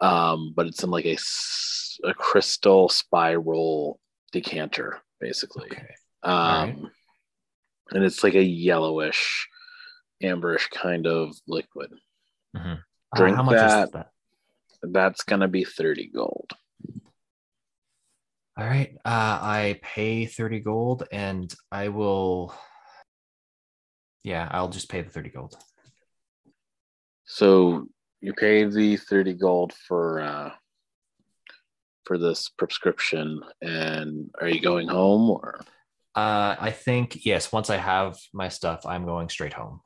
[0.00, 1.18] Um, but it's in like a,
[2.04, 3.98] a crystal spiral
[4.32, 5.66] decanter, basically.
[5.72, 5.94] Okay.
[6.22, 6.76] Um, Alright.
[7.92, 9.48] and it's like a yellowish,
[10.22, 11.90] amberish kind of liquid.
[12.54, 12.76] Uh,
[13.14, 13.84] Drink how much that.
[13.84, 14.10] is that?
[14.82, 16.50] That's gonna be 30 gold.
[18.56, 18.92] All right.
[19.04, 22.52] Uh, I pay 30 gold and I will.
[24.24, 25.56] Yeah, I'll just pay the 30 gold.
[27.24, 27.86] So
[28.20, 30.50] you pay the 30 gold for uh
[32.08, 35.60] for this prescription and are you going home or
[36.16, 39.76] Uh, I think, yes, once I have my stuff, I'm going straight home.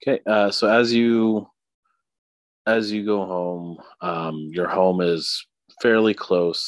[0.00, 1.46] okay uh so as you
[2.66, 3.68] as you go home
[4.10, 5.24] um your home is
[5.82, 6.62] fairly close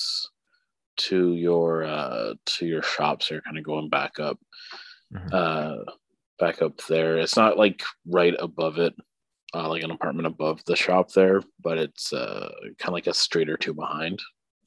[1.09, 4.39] to your uh to your shop so you're kind of going back up
[5.15, 5.31] Mhm.
[5.41, 5.79] uh
[6.43, 7.79] back up there it's not like
[8.19, 8.95] right above it
[9.57, 12.49] uh, like an apartment above the shop there but it's uh
[12.81, 14.19] kind of like a street or two behind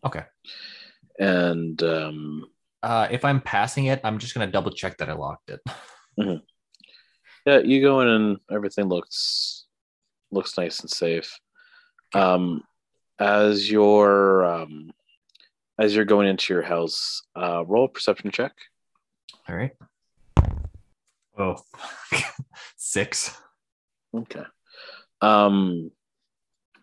[0.06, 0.24] Okay.
[1.20, 2.46] and um
[2.84, 5.62] Uh, if I'm passing it, I'm just going to double check that I locked it.
[7.48, 9.66] yeah you go in and everything looks
[10.32, 11.40] looks nice and safe
[12.14, 12.62] um
[13.20, 14.92] as you're um
[15.80, 18.52] as you're going into your house uh roll a perception check
[19.48, 19.72] All right.
[21.38, 21.56] Oh,
[22.78, 23.36] six.
[24.16, 24.44] okay
[25.22, 25.90] um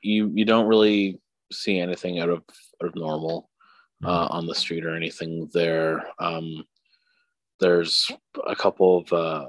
[0.02, 1.20] you you don't really
[1.52, 2.42] see anything out of
[2.82, 3.50] out of normal
[4.04, 6.64] uh, on the street or anything there um
[7.58, 8.10] there's
[8.46, 9.44] a couple of uh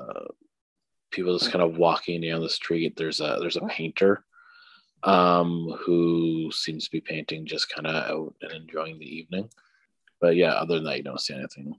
[1.12, 4.24] people just kind of walking down the street there's a there's a painter
[5.04, 9.50] um who seems to be painting just kind of out and enjoying the evening
[10.20, 11.74] but yeah other than that you don't see anything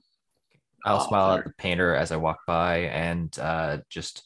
[0.84, 1.38] I'll Oh, smile there.
[1.40, 4.24] at the painter as I walk by and uh, just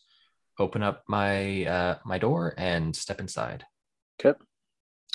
[0.59, 3.66] open up my uh, my door and step inside.
[4.18, 4.38] Okay.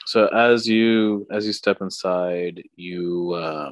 [0.06, 3.72] So as you as you step inside, you uh,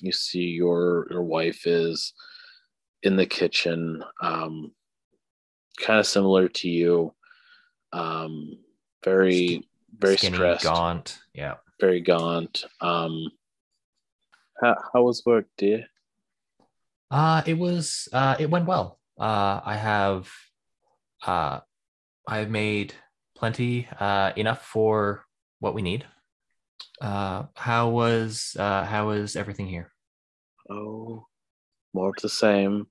[0.00, 2.12] you see your your wife is
[3.02, 4.72] in the kitchen, um,
[5.80, 7.14] kind of similar to you,
[7.92, 8.58] um,
[9.04, 9.64] very
[9.98, 11.18] very Skinny, stressed, gaunt.
[11.34, 11.54] Yeah.
[11.80, 12.64] very gaunt.
[12.80, 13.30] Um,
[14.62, 15.86] how how was work, dear?
[17.10, 18.98] Uh, it was uh, it went well.
[19.18, 20.30] Uh, I have
[21.26, 21.60] uh,
[22.26, 22.94] I've made
[23.38, 25.24] plenty uh, enough for
[25.60, 26.04] what we need.
[27.00, 29.92] Uh, how was uh, how was everything here?
[30.70, 31.26] Oh,
[31.94, 32.86] more of the same.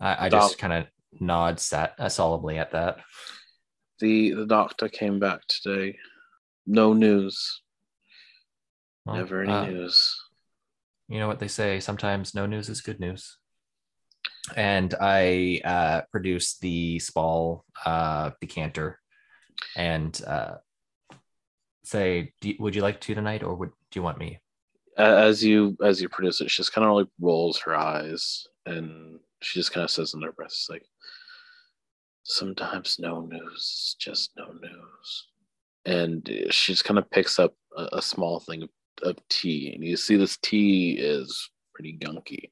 [0.00, 0.86] I, I just kind of
[1.20, 2.98] nod sat uh, solemnly at that.
[4.00, 5.96] The the doctor came back today.
[6.66, 7.62] No news.
[9.04, 10.16] Well, Never any uh, news.
[11.08, 13.38] you know what they say sometimes no news is good news
[14.54, 18.98] and i uh produced the spall uh decanter
[19.76, 20.56] and uh
[21.84, 24.40] say do, would you like to tonight or would do you want me
[24.96, 29.18] As you as you produce it, she just kind of like rolls her eyes and
[29.40, 30.84] she just kind of says under her breath, it's like,
[32.24, 35.26] "Sometimes no news, is just no news."
[35.84, 38.68] And she just kind of picks up a, a small thing of,
[39.02, 42.50] of tea, and you see this tea is pretty gunky.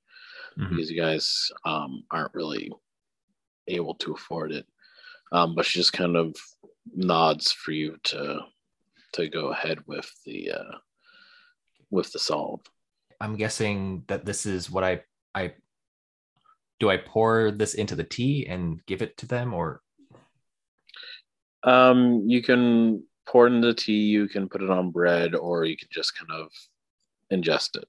[0.59, 0.71] Mhm.
[0.71, 2.73] because you guys um, aren't really
[3.69, 4.65] able to afford it.
[5.33, 6.35] Um, but she just kind of
[6.95, 8.41] nods for you to
[9.12, 10.76] to go ahead with the uh,
[11.91, 12.61] with the solve.
[13.20, 15.01] i'm guessing that this is what i
[15.34, 15.53] i
[16.80, 19.80] do i pour this into the tea and give it to them or
[21.64, 25.76] Um, you can pour it into tea, you can put it on bread, or you
[25.76, 26.47] can just kind of
[27.32, 27.89] ingest it.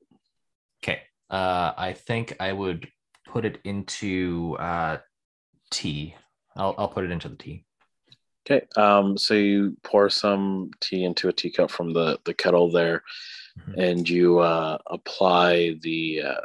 [0.82, 2.88] okay uh i think i would
[3.28, 4.98] put it into uh
[5.70, 6.16] tea
[6.56, 7.66] i'll, I'll put it into the tea
[8.50, 8.66] Okay.
[8.78, 13.04] Um, so you pour some tea into a teacup from the the kettle there,
[13.60, 13.74] Mhm.
[13.78, 16.42] and you uh, apply the uh,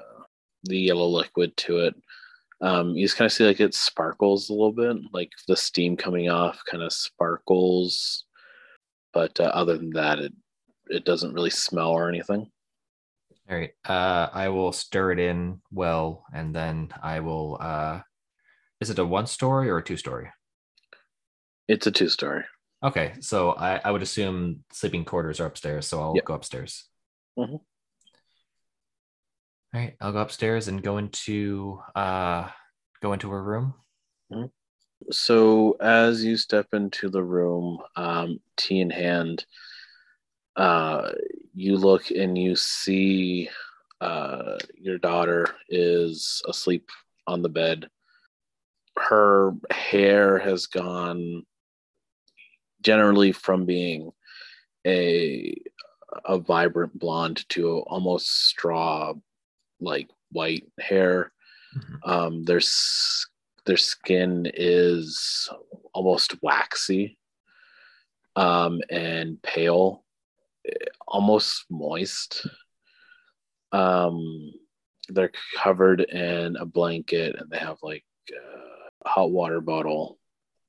[0.64, 1.94] the yellow liquid to it.
[2.60, 5.96] Um, you just kind of see like it sparkles a little bit, like the steam
[5.96, 8.24] coming off kind of sparkles,
[9.12, 10.32] but uh, other than that, it
[10.88, 12.50] it doesn't really smell or anything.
[13.48, 13.74] All right.
[13.84, 17.58] Uh, I will stir it in well, and then I will.
[17.60, 18.02] Uh,
[18.80, 20.30] is it a one story or a two story?
[21.68, 22.44] It's a two story.
[22.84, 26.24] Okay, so I, I would assume sleeping quarters are upstairs, so I'll Yep.
[26.24, 26.88] go upstairs.
[27.38, 27.52] Mhm.
[27.52, 27.64] All
[29.72, 32.48] right, I'll go upstairs and go into uh
[33.00, 33.74] go into her room.
[35.10, 39.44] So as you step into the room, um, tea in hand,
[40.54, 41.10] uh,
[41.54, 43.48] you look and you see
[44.00, 46.88] uh, your daughter is asleep
[47.26, 47.88] on the bed.
[48.96, 51.44] Her hair has gone
[52.82, 54.12] generally from being
[54.86, 55.56] a
[56.26, 59.14] a vibrant blonde to almost straw
[59.80, 61.32] like white hair
[61.74, 61.98] Mhm.
[62.08, 62.60] um, their
[63.64, 65.48] their skin is
[65.94, 67.16] almost waxy
[68.36, 70.04] um, and pale,
[71.06, 72.46] almost moist.
[73.72, 74.52] Um,
[75.08, 78.04] they're covered in a blanket and they have like
[79.04, 80.18] a hot water bottle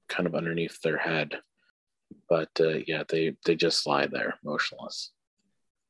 [0.09, 1.41] kind of underneath their head.
[2.29, 5.11] But uh, yeah, they they just lie there motionless.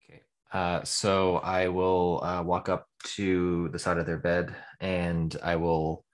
[0.03, 0.21] Okay.
[0.51, 5.55] Uh, so I will uh, walk up to the side of their bed, and I
[5.57, 6.05] will.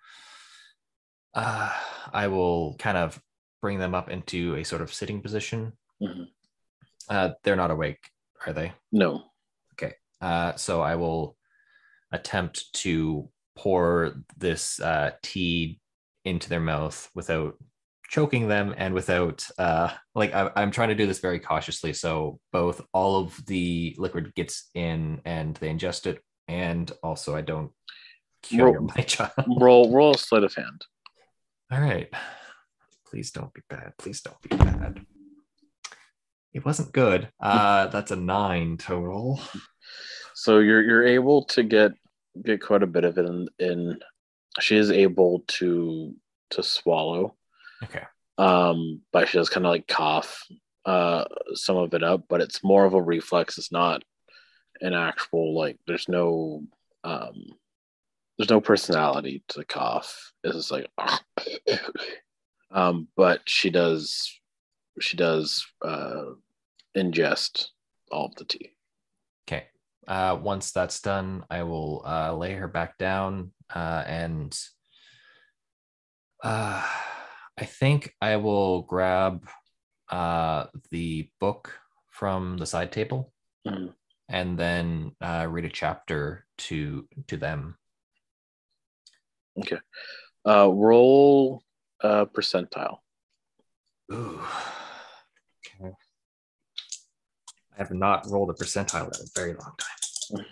[1.33, 1.71] Uh,
[2.11, 3.21] I will kind of
[3.61, 5.73] bring them up into a sort of sitting position.
[6.01, 6.27] Mhm.
[7.07, 8.09] Uh, they're not awake,
[8.45, 8.73] are they?
[8.91, 9.23] No,
[9.73, 9.93] Okay.
[10.21, 11.37] Uh, so I will
[12.11, 15.79] attempt to pour this uh, tea
[16.25, 17.55] into their mouth without
[18.09, 21.93] choking them and without uh, like I, I'm trying to do this very cautiously.
[21.93, 27.41] So both all of the liquid gets in and they ingest it, and also I
[27.41, 27.71] don't
[28.43, 29.31] kill Roll- my child.
[29.47, 30.85] roll roll a sleight of hand.
[31.71, 32.09] All right.
[33.07, 33.93] Please don't be bad.
[33.97, 35.05] Please don't be bad.
[36.53, 37.29] It wasn't good.
[37.39, 39.39] Uh, that's a nine total.
[40.35, 41.91] So you're you're able to get
[42.43, 43.99] get quite a bit of it in, in
[44.59, 46.15] she is able to
[46.51, 47.35] to swallow.
[47.83, 48.03] Okay.
[48.37, 50.45] Um, but she does kind of like cough
[50.85, 53.57] uh some of it up, but it's more of a reflex.
[53.57, 54.03] It's not
[54.81, 56.63] an actual like there's no
[57.03, 57.45] um
[58.37, 60.31] there's no personality to the cough.
[60.43, 60.87] It's just like
[62.71, 64.31] um but she does
[64.99, 66.25] she does uh
[66.95, 67.67] ingest
[68.11, 68.71] all of the tea.
[69.47, 69.67] Okay.
[70.07, 74.57] Uh, once that's done, I will uh, lay her back down uh, and
[76.43, 76.83] uh,
[77.59, 79.45] I think I will grab
[80.09, 81.77] uh, the book
[82.09, 83.33] from the side table,
[83.67, 83.93] Mhm.
[84.29, 87.77] and then uh, read a chapter to to them.
[89.57, 89.79] Okay.
[90.47, 91.61] Uh, roll
[92.01, 92.99] uh, percentile.
[94.13, 94.41] Ooh.
[95.59, 95.91] Okay.
[97.73, 100.45] I have not rolled a percentile in a very long time.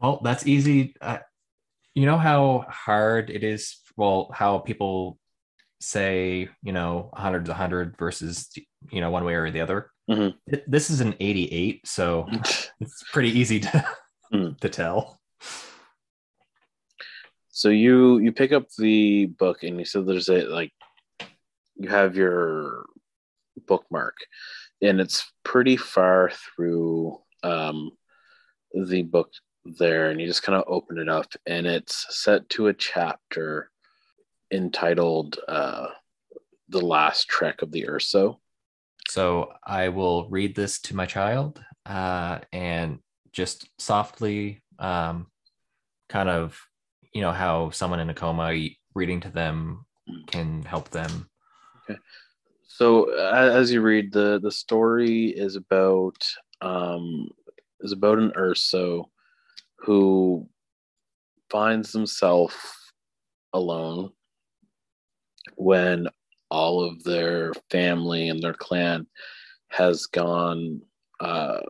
[0.00, 0.94] Well, that's easy.
[1.00, 1.18] Uh,
[1.94, 3.80] you know how hard it is.
[3.98, 5.18] Well, how people
[5.80, 8.48] say, you know, 100 to 100 versus,
[8.92, 9.90] you know, one way or the other.
[10.08, 10.34] Mhm.
[10.68, 12.26] This is an 88, so
[12.80, 13.84] it's pretty easy to
[14.30, 14.50] Hmm.
[14.60, 15.18] to tell.
[17.48, 20.72] So you you pick up the book and you said there's a like
[21.74, 22.84] you have your
[23.66, 24.16] bookmark
[24.80, 27.90] and it's pretty far through um,
[28.74, 29.32] the book
[29.64, 33.70] there and you just kind of open it up and it's set to a chapter
[34.50, 35.88] entitled uh,
[36.68, 38.40] the last trek of the urso
[39.08, 42.98] So I will read this to my child uh, and
[43.32, 45.26] just softly, um,
[46.08, 46.60] kind of,
[47.14, 49.86] you know, how someone in a coma reading to them
[50.26, 51.28] can help them.
[51.84, 51.98] Okay.
[52.66, 56.24] So as you read the the story is about
[56.60, 57.28] um
[57.80, 59.10] is about an Urso
[59.78, 60.48] who
[61.50, 62.90] finds himself
[63.52, 64.12] alone
[65.58, 66.08] when
[66.50, 69.06] all of their family and their clan
[69.68, 70.80] has gone
[71.20, 71.60] uh,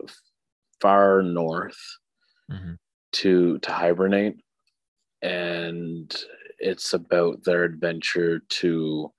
[0.80, 1.78] far north
[2.50, 2.78] Mhm.
[3.12, 4.36] to to hibernate
[5.22, 6.24] and
[6.58, 9.12] it's about their adventure to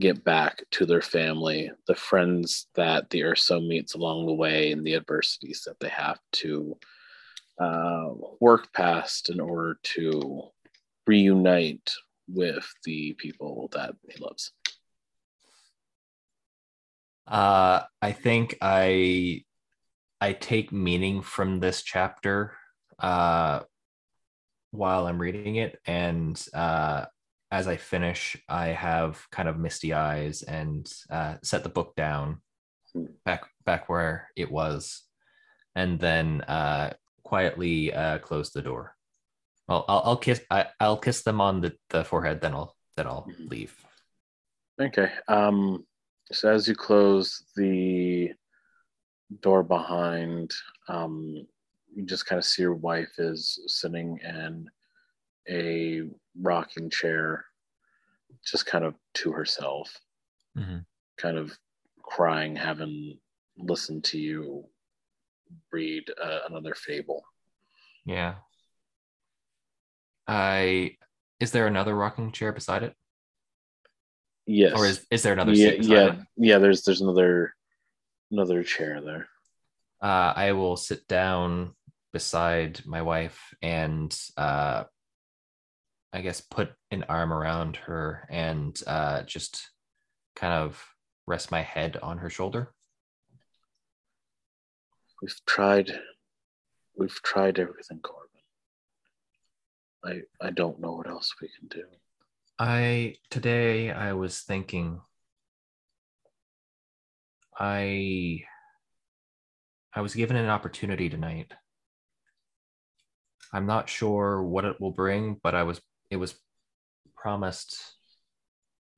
[0.00, 4.84] get back to their family, the friends that the Urso meets along the way, and
[4.84, 6.78] the adversities that they have to
[7.58, 8.10] uh,
[8.40, 10.42] work past in order to
[11.06, 11.92] reunite
[12.28, 14.52] with the people that he loves.
[17.26, 19.44] Uh, I think I
[20.20, 22.56] I take meaning from this chapter
[22.98, 23.60] uh,
[24.70, 27.06] while I'm reading it, and uh,
[27.50, 32.42] as I finish, I have kind of misty eyes and uh, set the book down
[32.94, 33.06] Hmm.
[33.24, 35.02] back back where it was,
[35.74, 36.92] and then uh,
[37.24, 38.95] quietly uh, close the door.
[39.68, 43.06] Well, I'll, I'll kiss I, I'll kiss them on the, the forehead, then I'll then
[43.06, 43.50] I'll Mhm.
[43.50, 43.76] leave.
[44.80, 45.10] Okay.
[45.28, 45.86] Um,
[46.32, 48.32] so as you close the
[49.40, 50.52] door behind,
[50.88, 51.46] um,
[51.94, 54.68] you just kind of see your wife is sitting in
[55.48, 56.02] a
[56.40, 57.44] rocking chair,
[58.44, 60.00] just kind of to herself,
[60.56, 60.84] Mhm.
[61.16, 61.58] kind of
[62.02, 63.18] crying, having
[63.58, 64.64] listened to you
[65.72, 67.24] read uh, another fable.
[68.04, 68.36] Yeah.
[70.26, 70.96] I
[71.40, 72.94] is there another rocking chair beside it?
[74.46, 74.72] Yes.
[74.76, 76.18] Or is, is there another yeah, seat yeah, it?
[76.36, 76.58] yeah.
[76.58, 77.54] There's there's another
[78.30, 79.28] another chair there.
[80.00, 81.74] Uh, I will sit down
[82.12, 84.84] beside my wife and uh,
[86.12, 89.70] I guess put an arm around her and uh, just
[90.34, 90.82] kind of
[91.26, 92.72] rest my head on her shoulder.
[95.20, 95.98] We've tried
[96.96, 98.25] we've tried everything, Corbane.
[100.06, 101.84] I I don't know what else we can do.
[102.58, 105.00] I today I was thinking
[107.58, 108.44] I
[109.94, 111.52] I was given an opportunity tonight.
[113.52, 115.80] I'm not sure what it will bring, but I was
[116.10, 116.34] it was
[117.16, 117.76] promised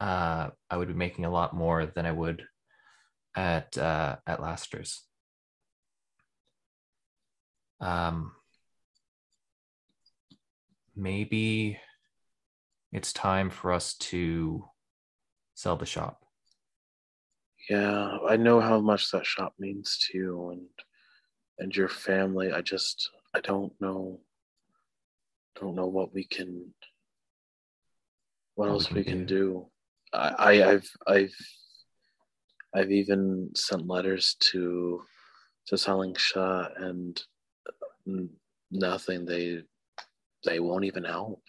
[0.01, 2.45] uh I would be making a lot more than I would
[3.35, 5.05] at uh at Laster's.
[7.81, 8.33] Um
[10.99, 11.79] maybe
[12.93, 14.65] it's time for us to
[15.55, 16.25] sell the shop.
[17.71, 20.67] Yeah, I know how much that shop means to you and
[21.59, 22.53] and your family.
[22.53, 24.21] I just I don't know
[25.61, 26.73] don't know what we can
[28.55, 29.37] what What we else can we can do.
[29.37, 29.67] do.
[30.13, 31.35] I, I I've I've
[32.75, 35.03] I've even sent letters to
[35.67, 37.21] to selling Shah and
[38.71, 39.27] nothing.
[39.27, 39.63] They
[40.45, 41.43] they won't even help.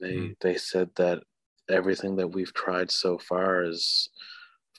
[0.00, 0.32] They Hmm.
[0.40, 1.22] they said that
[1.68, 4.08] everything that we've tried so far is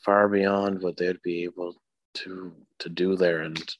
[0.06, 1.76] far beyond what they'd be able
[2.16, 3.76] to to do there, and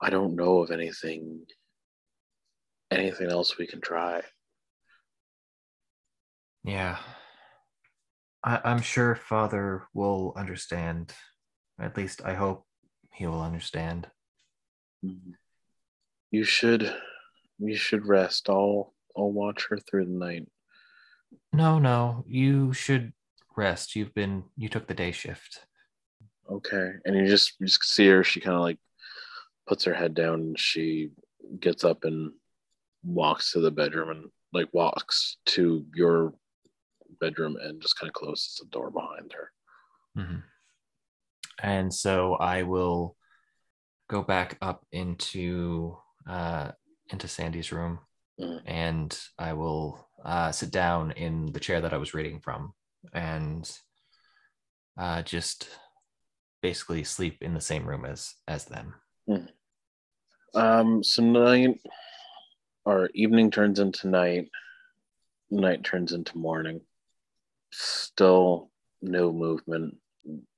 [0.00, 1.46] I don't know of anything
[2.90, 4.22] anything else we can try.
[6.62, 6.98] Yeah.
[8.44, 11.12] I, I'm sure Father will understand.
[11.80, 12.64] At least I hope
[13.12, 14.08] he will understand.
[16.30, 16.94] You should
[17.58, 18.48] you should rest.
[18.48, 20.48] I'll I'll watch her through the night.
[21.52, 22.24] no, no.
[22.26, 23.12] You should
[23.56, 23.96] rest.
[23.96, 25.66] You've been you took the day shift.
[26.50, 26.92] Okay.
[27.04, 28.78] And you just you just see her, she kind of like
[29.66, 31.10] puts her head down and she
[31.60, 32.32] gets up and
[33.04, 36.34] walks to the bedroom and like walks to your
[37.20, 39.52] bedroom and just kind of closes the door behind her.
[40.16, 40.42] Mhm.
[41.62, 43.16] And so I will
[44.08, 45.96] go back up into
[46.26, 46.72] uh,
[47.10, 48.00] into Sandy's room,
[48.40, 48.62] Mhm.
[48.66, 52.74] and I will uh, sit down in the chair that I was reading from,
[53.12, 53.70] and
[54.96, 55.68] uh, just
[56.62, 58.94] basically sleep in the same room as as them.
[60.54, 61.80] Um, so night
[62.84, 64.48] or evening turns into night,
[65.50, 66.80] night turns into morning.
[67.72, 68.70] Still
[69.02, 69.98] no movement.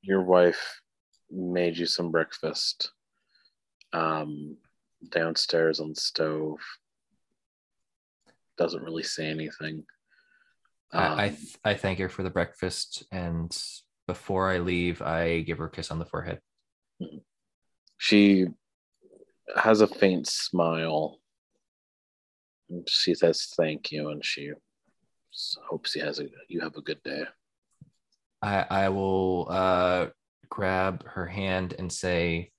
[0.02, 0.80] Your wife
[1.30, 2.92] made you some breakfast
[3.92, 4.56] um,
[5.10, 6.58] downstairs on the stove.
[8.56, 9.84] Doesn't really say anything.
[10.92, 13.56] I I, Um, th- I thank her for the breakfast, and
[14.06, 16.40] before I leave, I give her a kiss on the forehead.
[17.98, 18.46] she
[19.56, 21.20] has a faint smile.
[22.86, 24.52] She says thank you, and she
[25.68, 27.24] hopes he has a you have a good day.
[28.42, 30.06] I I will uh,
[30.48, 32.50] grab her hand and say,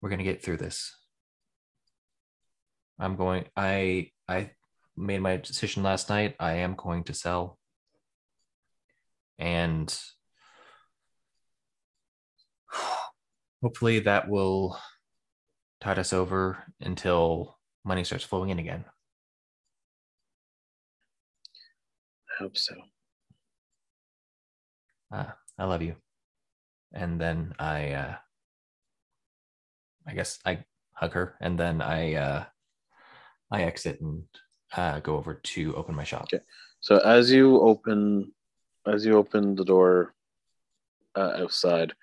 [0.00, 0.94] "We're gonna get through this."
[2.98, 3.44] I'm going.
[3.56, 4.50] I I
[4.96, 6.34] made my decision last night.
[6.40, 7.58] I am going to sell,
[9.38, 9.96] and
[13.62, 14.78] hopefully that will
[15.80, 18.84] tide us over until money starts flowing in again.
[22.30, 22.74] I hope so.
[25.12, 25.24] uh,
[25.58, 25.96] I love you.
[26.92, 28.14] And then I, uh,
[30.06, 32.44] I guess I hug her, and then I, uh,
[33.50, 34.24] I exit and
[34.76, 36.28] uh, go over to open my shop.
[36.32, 36.42] Okay.
[36.80, 38.32] So as you open,
[38.86, 40.14] as you open the door
[41.14, 41.94] uh, outside,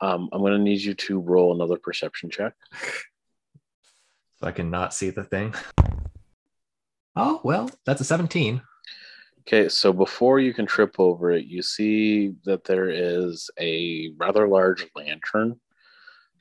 [0.00, 2.54] um, I'm gonna need you to roll another perception check.
[4.40, 5.54] So I cannot see the thing.
[7.14, 8.62] Oh well, that's a seventeen.
[9.46, 14.48] Okay, so before you can trip over it, you see that there is a rather
[14.48, 15.60] large lantern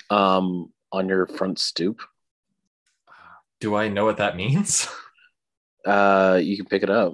[0.09, 2.01] um, on your front stoop.
[3.64, 4.88] Do I know what that means?
[5.86, 7.14] Uh, you can pick it up.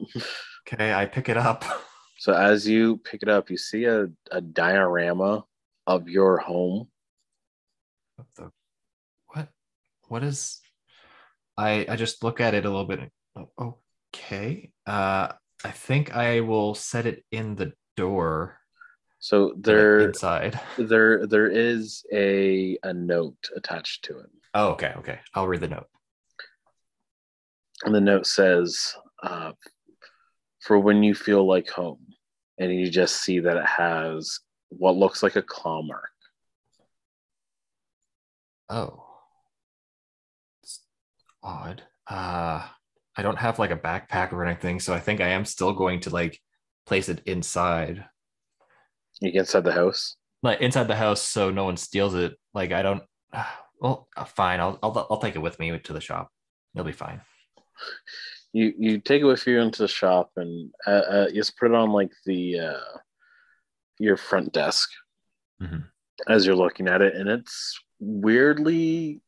[0.67, 1.63] okay, I pick it up.
[2.19, 5.45] So as you pick it up, you see a, a diorama
[5.87, 6.89] of your home.
[8.17, 8.51] What the
[9.27, 9.47] what?
[10.09, 10.59] What is?
[11.57, 13.09] I I just look at it a little bit.
[13.57, 13.77] Oh,
[14.13, 14.71] Okay.
[14.85, 15.29] Uh,
[15.63, 18.59] I think I will set it in the door.
[19.19, 20.59] So there, inside.
[20.77, 25.19] there, there is a a note attached to it, Oh, okay, okay.
[25.33, 25.87] I'll read the note.
[27.83, 29.53] And the note says, uh,
[30.61, 32.05] "For when you feel like home,"
[32.57, 36.11] and you just see that it has what looks like a claw mark.
[38.69, 39.03] Oh.
[40.61, 40.81] It's
[41.41, 41.83] odd.
[42.07, 42.67] Uh
[43.15, 45.99] I don't have like a backpack or anything, so I think I am still going
[46.01, 46.39] to like
[46.85, 48.05] place it inside.
[49.19, 50.15] You get inside the house.
[50.41, 52.35] Like inside the house so no one steals it.
[52.53, 53.03] Like I don't
[53.81, 54.59] well, uh, fine.
[54.59, 56.29] I'll I'll I'll take it with me to the shop.
[56.75, 57.21] It'll be fine.
[58.53, 61.69] You you take it with you into the shop, and uh, uh, you just put
[61.71, 62.97] it on like the uh,
[63.99, 64.89] your front desk
[65.61, 65.85] Mhm.
[66.27, 69.21] as you're looking at it, and it's weirdly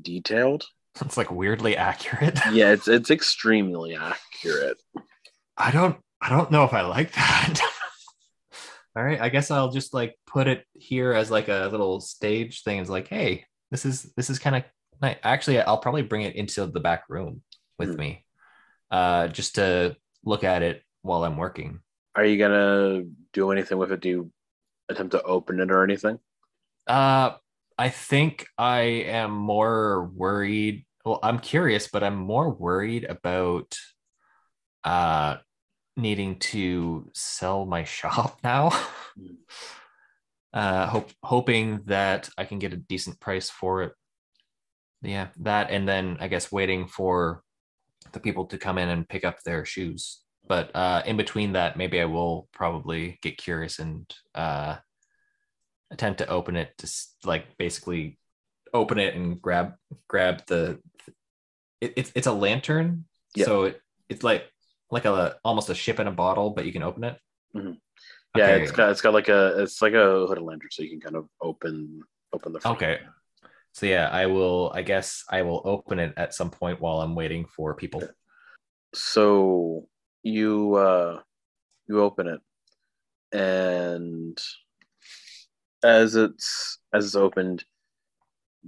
[0.00, 0.64] detailed.
[1.00, 2.38] It's like weirdly accurate.
[2.52, 4.78] Yeah, it's it's extremely accurate.
[5.56, 7.60] I don't I don't know if I like that.
[8.96, 12.62] All right, I guess I'll just like put it here as like a little stage
[12.62, 12.78] thing.
[12.78, 14.64] It's like, hey, this is this is kind of
[15.02, 17.42] Actually, I'll probably bring it into the back room
[17.78, 17.96] with Hmm.
[17.96, 18.24] me,
[18.90, 21.80] uh, just to look at it while I'm working.
[22.14, 24.00] Are you gonna do anything with it?
[24.00, 24.32] Do you
[24.88, 26.18] attempt to open it or anything?
[26.86, 27.32] Uh,
[27.78, 30.86] I think I am more worried.
[31.04, 33.76] Well, I'm curious, but I'm more worried about
[34.84, 35.36] uh
[35.96, 38.70] needing to sell my shop now.
[39.18, 39.36] Mm.
[40.52, 43.92] uh hope hoping that I can get a decent price for it.
[45.02, 47.42] Yeah, that and then I guess waiting for
[48.12, 50.20] the people to come in and pick up their shoes.
[50.46, 54.76] But uh in between that, maybe I will probably get curious and uh
[55.90, 56.88] attempt to open it to
[57.24, 58.18] like basically
[58.72, 59.74] open it and grab
[60.08, 60.80] grab the
[61.80, 63.44] it, it's it's a lantern Yeah.
[63.44, 64.44] so it it's like
[64.90, 67.18] like a almost a ship in a bottle but you can open it
[67.54, 67.76] Mhm.
[68.34, 68.62] Yeah, Okay.
[68.62, 71.16] it's got it's got like a it's like a hooded lantern, so you can kind
[71.16, 72.00] of open
[72.32, 72.60] open the.
[72.60, 72.78] front.
[72.78, 73.00] Okay.
[73.72, 77.14] So yeah i will i guess i will open it at some point while i'm
[77.14, 78.02] waiting for people.
[78.94, 79.88] So
[80.22, 81.20] you uh,
[81.88, 82.40] you open it,
[83.36, 84.38] and
[85.82, 87.64] as it's as it's opened,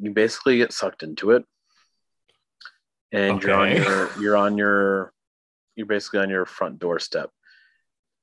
[0.00, 1.44] you basically get sucked into it,
[3.12, 5.12] and you're on your you're on your
[5.76, 7.30] you're basically on your front doorstep.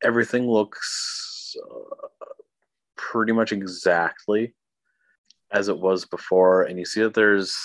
[0.04, 2.08] Everything looks uh,
[2.98, 4.56] pretty much exactly
[5.52, 7.58] as it was before, and you see that there's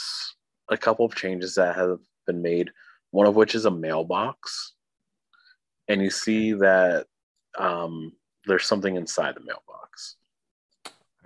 [0.70, 2.70] a couple of changes that have been made.
[3.10, 4.74] One of which is a mailbox,
[5.88, 7.06] and you see that
[7.58, 8.12] um,
[8.46, 10.16] there's something inside the mailbox.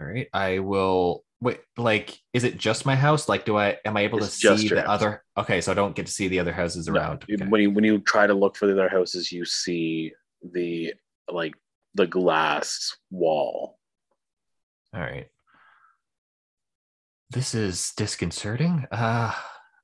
[0.01, 0.29] All right.
[0.33, 1.61] I will wait.
[1.77, 3.29] Like, is it just my house?
[3.29, 4.89] Like, do I am I able It's to see the house.
[4.89, 5.25] other?
[5.37, 7.25] Okay, so I don't get to see the other houses No, around.
[7.31, 7.45] Okay.
[7.47, 10.13] When you when you try to look for the other houses, you see
[10.53, 10.95] the
[11.29, 11.55] like
[11.95, 13.79] the glass wall.
[14.95, 15.29] All right.
[17.31, 18.87] This is disconcerting.
[18.91, 19.33] Uh,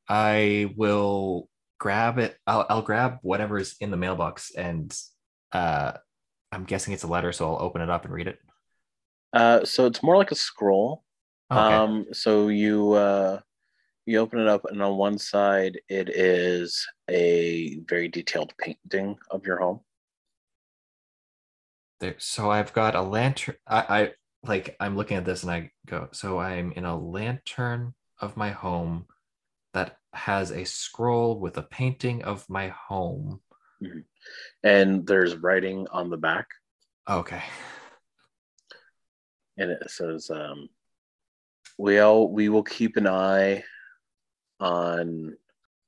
[0.09, 2.37] I will grab it.
[2.47, 4.93] I'll, I'll grab whatever's in the mailbox, and
[5.53, 5.93] uh,
[6.51, 8.39] I'm guessing it's a letter, so I'll open it up and read it.
[9.33, 11.05] Uh, so it's more like a scroll.
[11.51, 11.61] Okay.
[11.61, 13.41] Um, so you uh,
[14.07, 19.47] you open it up, and on one side it is a very detailed painting of
[19.47, 19.81] your home.
[22.01, 23.57] there, so I've got a lantern.
[23.67, 24.13] I, I
[24.49, 24.77] like.
[24.81, 26.09] I'm looking at this, and I go.
[26.13, 29.07] So I'm in a lantern of my home
[29.73, 33.41] that has a scroll with a painting of my home.
[34.63, 36.47] and there's writing on the back,
[37.09, 37.43] Okay.
[39.59, 40.69] and it says, um,
[41.79, 43.63] "We all we will keep an eye
[44.61, 45.37] on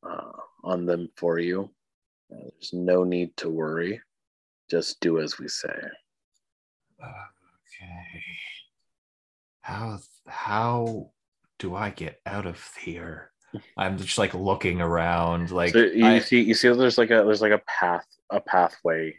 [0.02, 0.32] uh,
[0.62, 1.70] on them for you.
[2.30, 4.00] Uh, there's no need to worry.
[4.70, 5.78] Just do as we say."
[7.80, 8.22] Okay.
[9.62, 11.10] How how
[11.58, 13.30] do I get out of here?
[13.76, 17.24] I'm just like looking around, like so you I- see, you see, there's like a
[17.24, 19.14] there's like a path, a pathway.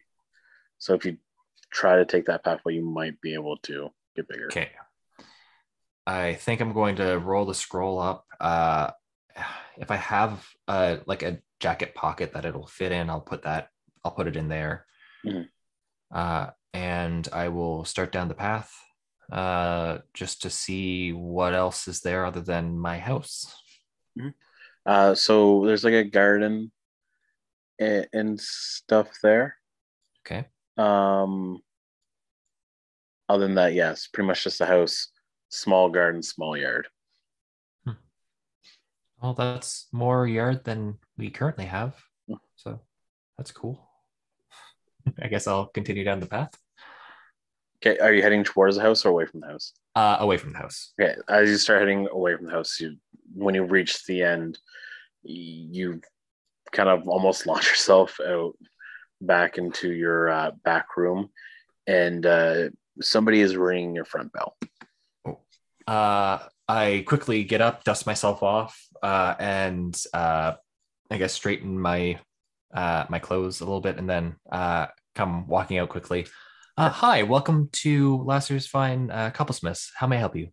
[0.78, 1.18] So if you
[1.72, 4.48] try to take that pathway, you might be able to get bigger.
[4.48, 4.72] okay.
[6.08, 8.26] I think I'm going to roll the scroll up.
[8.40, 8.92] Uh,
[9.78, 13.70] if I have uh like a jacket pocket that it'll fit in, I'll put that.
[14.04, 14.86] I'll put it in there.
[15.26, 15.48] Mhm.
[16.12, 18.74] Uh, and I will start down the path.
[19.32, 23.54] Uh, just to see what else is there other than my house.
[24.88, 26.72] Uh, so there's like a garden
[27.80, 29.56] and, and stuff there.
[30.26, 30.48] Okay.
[30.78, 31.60] Um,
[33.28, 35.10] other than that, yes, pretty much just a house,
[35.50, 36.88] small garden, small yard.
[39.22, 41.96] Well, that's more yard than we currently have.
[42.28, 42.36] Hmm.
[42.56, 42.80] So
[43.38, 43.89] that's cool.
[45.22, 46.52] I guess I'll continue down the path.
[47.82, 49.74] Okay, are you heading towards the house or away from the house?
[49.96, 50.94] Uh, away from the house.
[51.00, 52.98] Okay, as you start heading away from the house, you
[53.34, 54.60] when you reach the end,
[55.24, 56.02] you
[56.72, 58.54] kind of almost launch yourself out
[59.22, 61.30] back into your uh, back room,
[61.88, 62.70] and uh,
[63.02, 64.58] somebody is ringing your front bell.
[65.88, 70.54] Uh, I quickly get up, dust myself off, uh, and uh,
[71.10, 72.20] I guess straighten my
[72.74, 74.88] uh, my clothes a little bit, and then uh,
[75.20, 76.26] come walking out quickly.
[76.78, 79.90] Uh, hi, welcome to Lasser's Fine uh, Cobblesmiths.
[79.94, 80.48] How may I help you?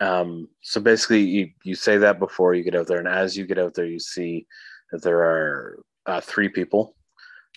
[0.00, 3.44] Um, so basically, you, you say that before you get out there, and as you
[3.44, 4.46] get out there, you see
[4.92, 6.96] that there are uh, three people.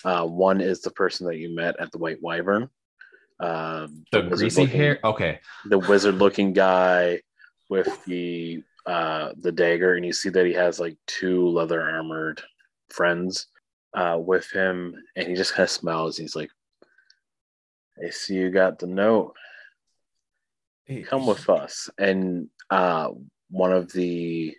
[0.04, 2.70] Uh, one is the person that you met at the White Wyvern.
[3.40, 5.00] Uh, The wizard greasy hair.
[5.06, 5.40] Okay.
[5.68, 7.22] the wizard-looking guy
[7.70, 12.42] with the uh, the dagger, and you see that he has like two leather armored
[12.90, 13.48] friends
[13.94, 16.18] uh, with him, and he just kind of smiles.
[16.18, 16.52] He's like,
[18.04, 19.36] "I see you got the note."
[21.08, 23.10] come with us and uh
[23.52, 24.56] one of the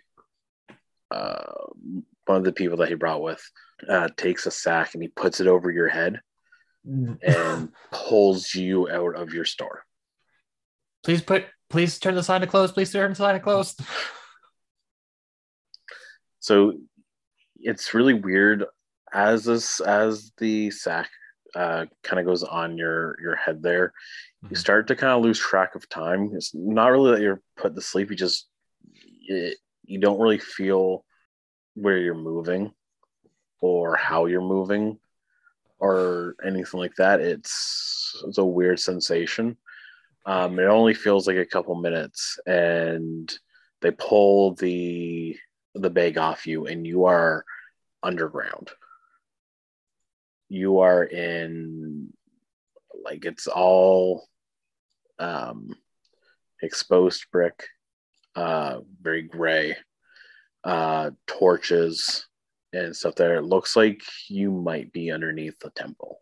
[1.13, 1.43] uh
[2.25, 3.43] one of the people that he brought with
[3.89, 6.21] uh takes a sack and he puts it over your head
[6.85, 9.83] and pulls you out of your store
[11.03, 11.45] please put.
[11.69, 12.71] Please turn the sign to close.
[12.71, 13.75] Please turn the sign to close.
[16.39, 16.73] so
[17.59, 18.65] it's really weird
[19.13, 21.09] as this as the sack
[21.55, 23.93] uh kind of goes on your your head there
[24.49, 24.57] you Mhm.
[24.57, 26.31] start to kind of lose track of time.
[26.33, 28.47] It's not really that you're put to sleep you just
[29.27, 31.05] it, you don't really feel
[31.75, 32.73] where you're moving
[33.59, 34.97] or how you're moving
[35.79, 37.21] or anything like that.
[37.21, 39.57] It's it's a weird sensation.
[40.25, 43.31] Um, it only feels like a couple minutes and
[43.81, 45.37] they pull the
[45.75, 47.45] the bag off you and you are
[48.03, 48.71] underground
[50.51, 52.11] you are in
[53.05, 54.27] like it's all
[55.17, 55.73] um
[56.61, 57.65] exposed brick
[58.35, 59.75] uh very gray
[60.65, 62.27] uh torches
[62.73, 63.35] and stuff there.
[63.35, 66.19] It looks like you might be underneath the temple.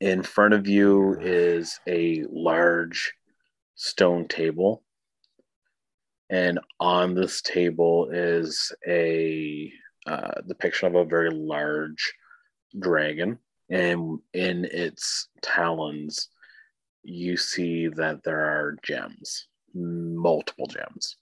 [0.00, 3.12] In front of you is a large
[3.74, 4.82] stone table.
[6.30, 9.72] And on this table is a
[10.06, 12.14] uh, depiction of a very large
[12.78, 13.38] dragon.
[13.70, 16.28] And in its talons,
[17.02, 21.16] you see that there are gems, multiple gems.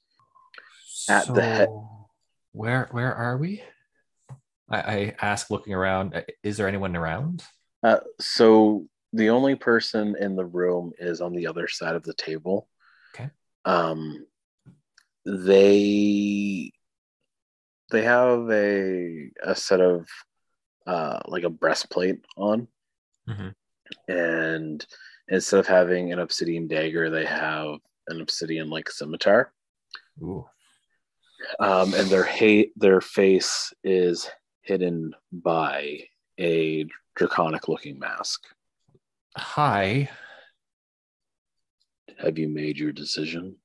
[1.08, 1.68] At so, the head,
[2.52, 3.62] where where are we?
[4.68, 6.14] I, I ask, looking around.
[6.14, 7.44] "Uh, Is there anyone around?
[7.82, 12.14] uh, so the only person in the room is on the other side of the
[12.14, 12.68] table.
[13.14, 13.30] Okay.
[13.64, 14.26] Um,
[15.24, 16.72] they
[17.90, 20.06] they have a a set of
[20.86, 22.66] uh like a breastplate on,
[23.28, 23.54] Mhm.
[24.08, 24.86] and
[25.28, 27.78] instead of having an obsidian dagger, they have
[28.08, 29.52] an obsidian like scimitar.
[30.22, 30.46] Ooh.
[31.58, 34.28] um, and their hate their face is
[34.62, 36.00] hidden by
[36.38, 38.42] a draconic looking mask.
[39.36, 40.10] Hi.
[42.18, 43.56] Have you made your decision?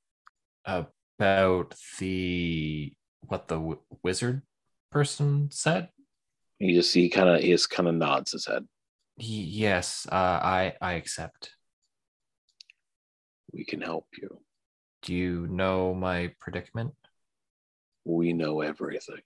[0.66, 4.41] About the what the w- wizard
[4.91, 5.89] person said.
[6.59, 8.65] You just see kind of he just kind of nods his head.
[9.17, 11.51] Yes, uh, I I accept.
[13.51, 14.39] We can help you.
[15.01, 16.93] Do you know my predicament?
[18.03, 19.21] We know everything.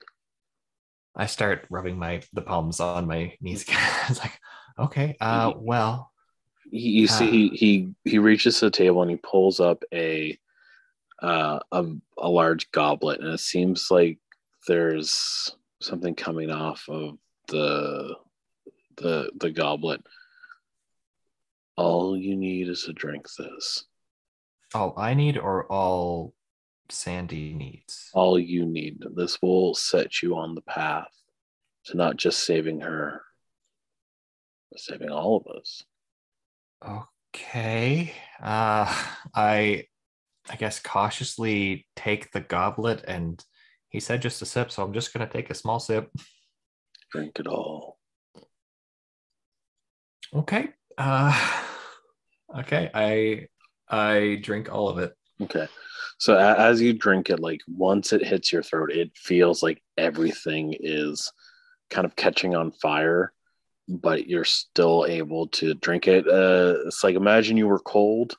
[1.15, 3.77] I start rubbing my the palms on my knees again.
[4.09, 4.39] it's like,
[4.77, 6.11] okay, uh, well,
[6.71, 10.37] He, you see, he, he he reaches the table and he pulls up a
[11.21, 11.85] uh, a
[12.17, 14.19] a large goblet, and it seems like
[14.67, 17.17] there's something coming off of
[17.47, 18.15] the
[18.97, 20.01] the the goblet.
[21.77, 23.85] All you need is to drink this.
[24.73, 26.33] all I need or all
[26.89, 28.09] Sandy needs.
[28.13, 29.03] All you need.
[29.15, 31.07] This will set you on the path
[31.85, 33.21] to not just saving her,
[34.71, 35.83] but saving all of us.
[37.35, 38.13] Okay.
[38.41, 38.93] Uh
[39.35, 39.85] I
[40.49, 43.43] I guess cautiously take the goblet and
[43.89, 46.11] he said just a sip, so I'm just gonna take a small sip.
[47.11, 47.97] Drink it all.
[50.33, 50.69] Okay.
[50.97, 51.63] Uh
[52.59, 52.91] okay.
[52.93, 53.47] I
[53.89, 55.15] I drink all of it.
[55.41, 55.67] Okay.
[56.19, 60.75] So as you drink it, like once it hits your throat, it feels like everything
[60.79, 61.31] is
[61.89, 63.33] kind of catching on fire,
[63.87, 66.27] but you're still able to drink it.
[66.27, 68.35] Uh, it's like imagine you were cold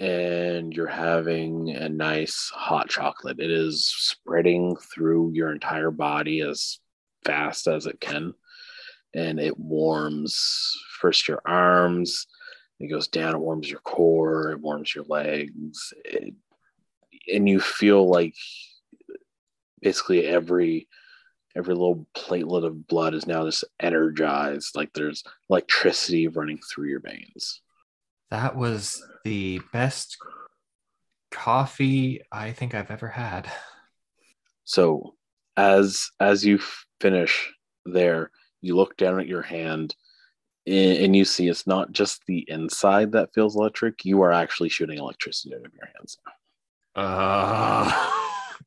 [0.00, 3.40] and you're having a nice hot chocolate.
[3.40, 6.78] It is spreading through your entire body as
[7.24, 8.34] fast as it can,
[9.14, 12.26] and it warms first your arms.
[12.80, 16.34] It goes down, it warms your core, it warms your legs, it,
[17.32, 18.34] and you feel like
[19.82, 20.88] basically every
[21.56, 27.00] every little platelet of blood is now just energized, like there's electricity running through your
[27.00, 27.62] veins.
[28.30, 30.16] That was the best
[31.30, 33.50] coffee I think I've ever had.
[34.64, 35.14] So
[35.56, 36.58] as as you
[37.00, 37.50] finish
[37.86, 39.94] there, you look down at your hand
[40.66, 44.04] and, you see it's not just the inside that feels electric.
[44.04, 46.18] You are actually shooting electricity out of your hands.
[46.94, 48.10] Uh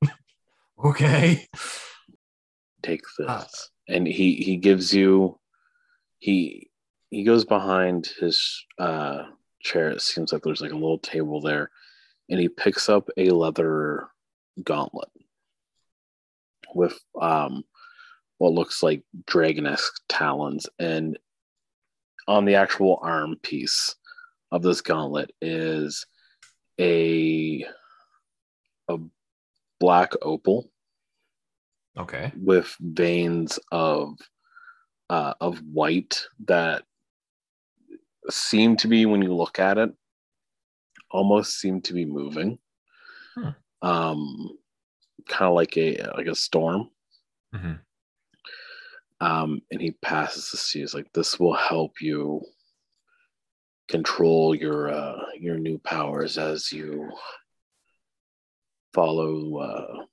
[0.86, 1.48] okay.
[2.82, 3.28] Take this.
[3.30, 3.48] Ah.
[3.88, 5.40] and he he gives you
[6.18, 6.72] he
[7.12, 9.24] he goes behind his uh
[9.62, 9.90] chair.
[9.90, 11.70] It seems like there's like a little table there,
[12.30, 14.08] and he picks up a leather
[14.64, 15.10] gauntlet
[16.76, 17.64] with um
[18.38, 21.18] what looks like dragon-esque talons and
[22.28, 23.96] on the actual arm piece
[24.52, 26.06] of this gauntlet is
[26.80, 27.66] a
[28.90, 28.98] a
[29.80, 30.70] black opal
[31.98, 32.32] Okay.
[32.38, 34.18] with veins of
[35.10, 36.84] uh, of white that
[38.30, 39.92] seem to be when you look at it
[41.10, 42.58] almost seem to be moving.
[43.36, 43.50] Hmm.
[43.82, 44.50] um
[45.28, 46.90] kind of like a like a storm.
[47.54, 47.74] Hmm
[49.22, 52.42] um and he passes this to you he's like this will help you
[53.88, 57.10] control your uh your new powers as you
[58.94, 60.04] follow uh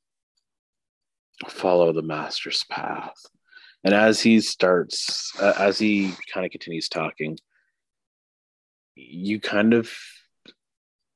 [1.48, 3.14] follow the master's path.
[3.84, 7.38] And as he starts uh, as he kind of continues talking
[9.00, 9.90] you kind of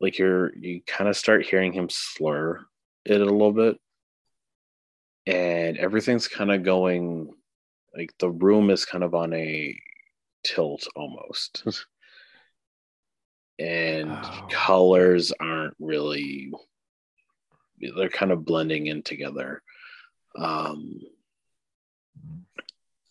[0.01, 2.65] like you're you kind of start hearing him slur
[3.05, 3.77] it a little bit
[5.27, 7.33] and everything's kind of going
[7.97, 9.77] like the room is kind of on a
[10.45, 11.65] tilt almost
[13.59, 14.47] and Oh.
[14.51, 16.53] colors aren't really
[17.97, 19.61] they're kind of blending in together
[20.39, 21.01] um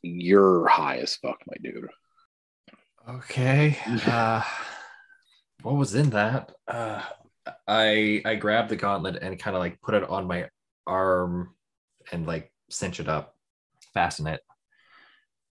[0.02, 1.90] You're high as fuck, my dude.
[3.10, 3.78] Okay.
[4.06, 4.44] Uh,
[5.64, 6.52] what was in that?
[6.68, 7.02] Uh,
[7.68, 10.50] I I grabbed the gauntlet and kind of like put it on my
[10.86, 11.56] arm
[12.12, 13.36] and like cinch it up,
[13.94, 14.42] fasten it.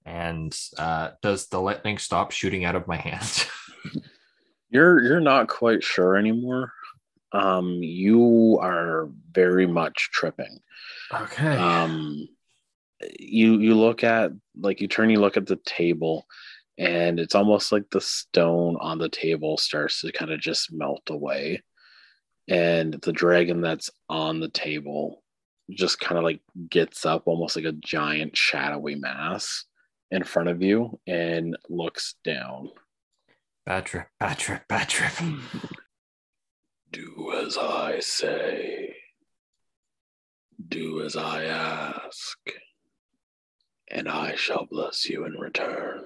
[0.06, 3.48] And uh, does the lightning stop shooting out of my hand?
[4.70, 6.72] You're you're not quite sure anymore.
[7.32, 10.60] Um, you are very much tripping.
[11.12, 11.58] okay.
[11.58, 12.28] um
[13.20, 16.26] you you look at like you turn you look at the table
[16.80, 21.04] and it's almost like the stone on the table starts to kind of just melt
[21.10, 21.62] away
[22.48, 25.22] and the dragon that's on the table
[25.70, 29.66] just kind of like gets up almost like a giant shadowy mass
[30.10, 32.70] in front of you and looks down
[33.66, 34.08] bad trip.
[34.20, 34.68] Bad trip.
[34.68, 35.12] Bad trip.
[36.92, 38.96] do as i say
[40.68, 42.40] do as i ask
[43.92, 46.06] and i shall bless you in return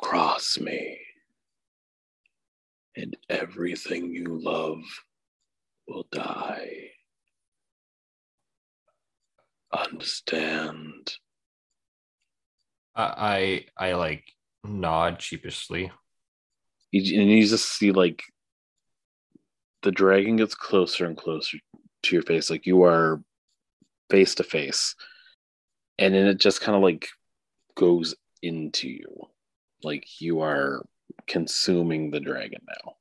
[0.00, 0.98] cross me.
[2.96, 4.82] And everything you love
[5.86, 6.90] will die.
[9.72, 11.14] Understand?
[12.96, 14.24] I I I like
[14.64, 15.92] nod sheepishly.
[16.92, 18.22] and you just see like
[19.82, 21.58] the dragon gets closer and closer
[22.02, 23.22] to your face like you are
[24.10, 24.96] face to face.
[25.98, 27.08] And then it just kind of like
[27.76, 29.30] goes into you
[29.84, 30.84] like you are
[31.26, 32.94] consuming the dragon now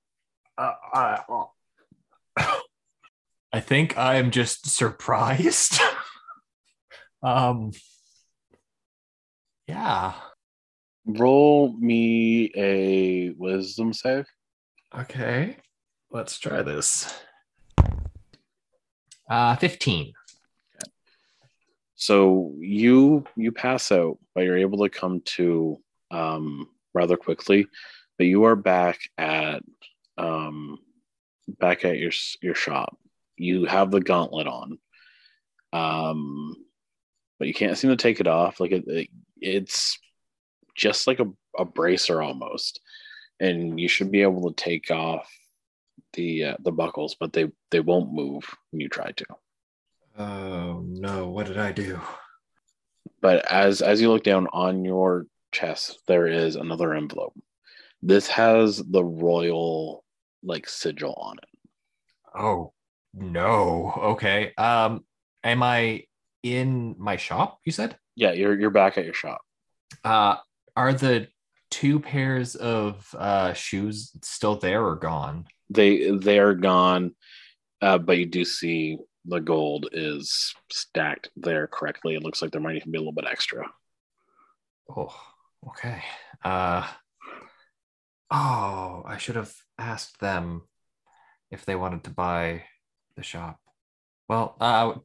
[0.57, 1.19] Uh, I,
[3.53, 5.79] I think I am just surprised.
[7.23, 7.71] um.
[9.67, 10.13] Yeah.
[11.05, 14.25] roll me a wisdom save
[14.97, 15.57] Okay.
[16.11, 17.13] Let's try this.
[19.29, 20.13] Uh, fifteen.
[21.95, 25.77] so you you pass out but you're able to come to
[26.11, 27.67] um rather quickly
[28.17, 29.61] but you are back at
[30.17, 30.77] um
[31.47, 32.97] back at your your shop
[33.37, 34.77] you have the gauntlet on
[35.73, 36.55] um
[37.37, 39.09] but you can't seem to take it off like it, it
[39.41, 39.97] it's
[40.75, 42.81] just like a, a bracer almost
[43.39, 45.31] and you should be able to take off
[46.13, 49.25] the uh, the buckles but they they won't move when you try to
[50.17, 51.29] Oh no!
[51.29, 51.99] What did I do?
[53.21, 57.33] but as as you look down on your chest there is another envelope
[58.01, 60.03] this has the royal
[60.43, 61.49] like sigil on it
[62.35, 62.73] Oh
[63.13, 63.91] no.
[63.97, 64.53] Okay.
[64.55, 65.03] Um,
[65.43, 66.03] am I
[66.43, 67.59] in my shop?
[67.65, 67.97] You said.
[68.15, 69.41] yeah you're you're back at your shop
[70.03, 70.35] Uh,
[70.77, 71.27] are the
[71.71, 75.45] two pairs of uh shoes still there or gone?
[75.71, 77.15] they they are gone
[77.81, 82.61] uh, but you do see the gold is stacked there correctly it looks like there
[82.61, 83.65] might even be a little bit extra
[84.95, 85.13] Oh,
[85.67, 86.01] okay.
[86.43, 86.87] Uh,
[88.31, 90.63] oh, I should have asked them
[91.51, 92.63] if they wanted to buy
[93.15, 93.59] the shop.
[94.27, 94.95] Well, uh,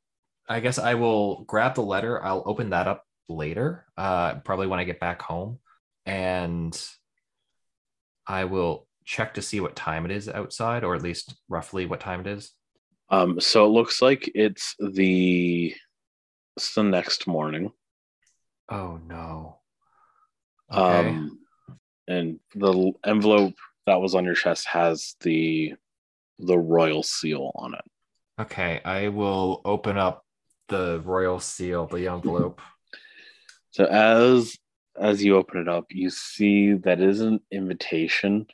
[0.49, 2.23] I guess I will grab the letter.
[2.23, 5.59] I'll open that up later, uh, probably when I get back home,
[6.05, 6.79] and
[8.27, 12.01] I will check to see what time it is outside, or at least roughly what
[12.01, 12.53] time it is.
[13.11, 15.75] um so it looks like it's the
[16.57, 17.71] it's the next morning
[18.71, 19.59] Oh no.
[20.77, 21.09] Okay.
[21.11, 21.39] Um,
[22.09, 23.55] and the envelope
[23.87, 25.75] that was on your chest has the
[26.39, 27.85] the royal seal on it.
[28.41, 28.81] okay.
[28.85, 30.25] I will open up
[30.69, 32.61] the royal seal, the envelope.
[33.71, 34.57] So as
[34.97, 38.47] as you open it up, you see that is an invitation,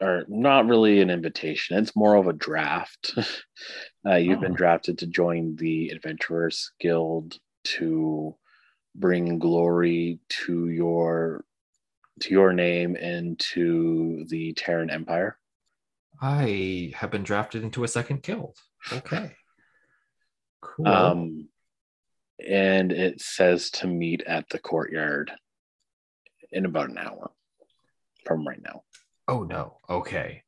[0.00, 1.76] or not really an invitation.
[1.76, 3.12] It's more of a draft.
[4.08, 4.56] uh, you've been Oh.
[4.56, 7.38] drafted to join the Adventurers Guild
[7.76, 8.34] to
[8.94, 11.44] bring glory to your
[12.20, 15.38] to your name and to the Galterran Empire.
[16.20, 18.56] I have been drafted into a second guild.
[18.92, 19.32] Okay.
[20.60, 20.88] Cool.
[20.88, 21.48] Um,
[22.46, 25.30] and it says to meet at the courtyard
[26.52, 27.30] in about an hour
[28.24, 28.82] from right now.
[29.28, 29.78] oh no.
[29.88, 30.42] Okay.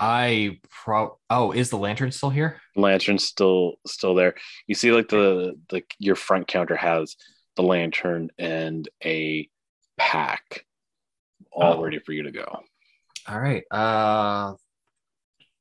[0.00, 2.60] I pro oh, is the lantern still here?
[2.76, 4.34] Lantern's still still there.
[4.66, 7.16] You see, like the the your front counter has
[7.56, 9.48] the lantern and a
[10.02, 10.64] pack
[11.52, 11.82] all Oh.
[11.82, 12.46] ready for you to go.
[13.28, 13.62] All right.
[13.70, 14.54] Uh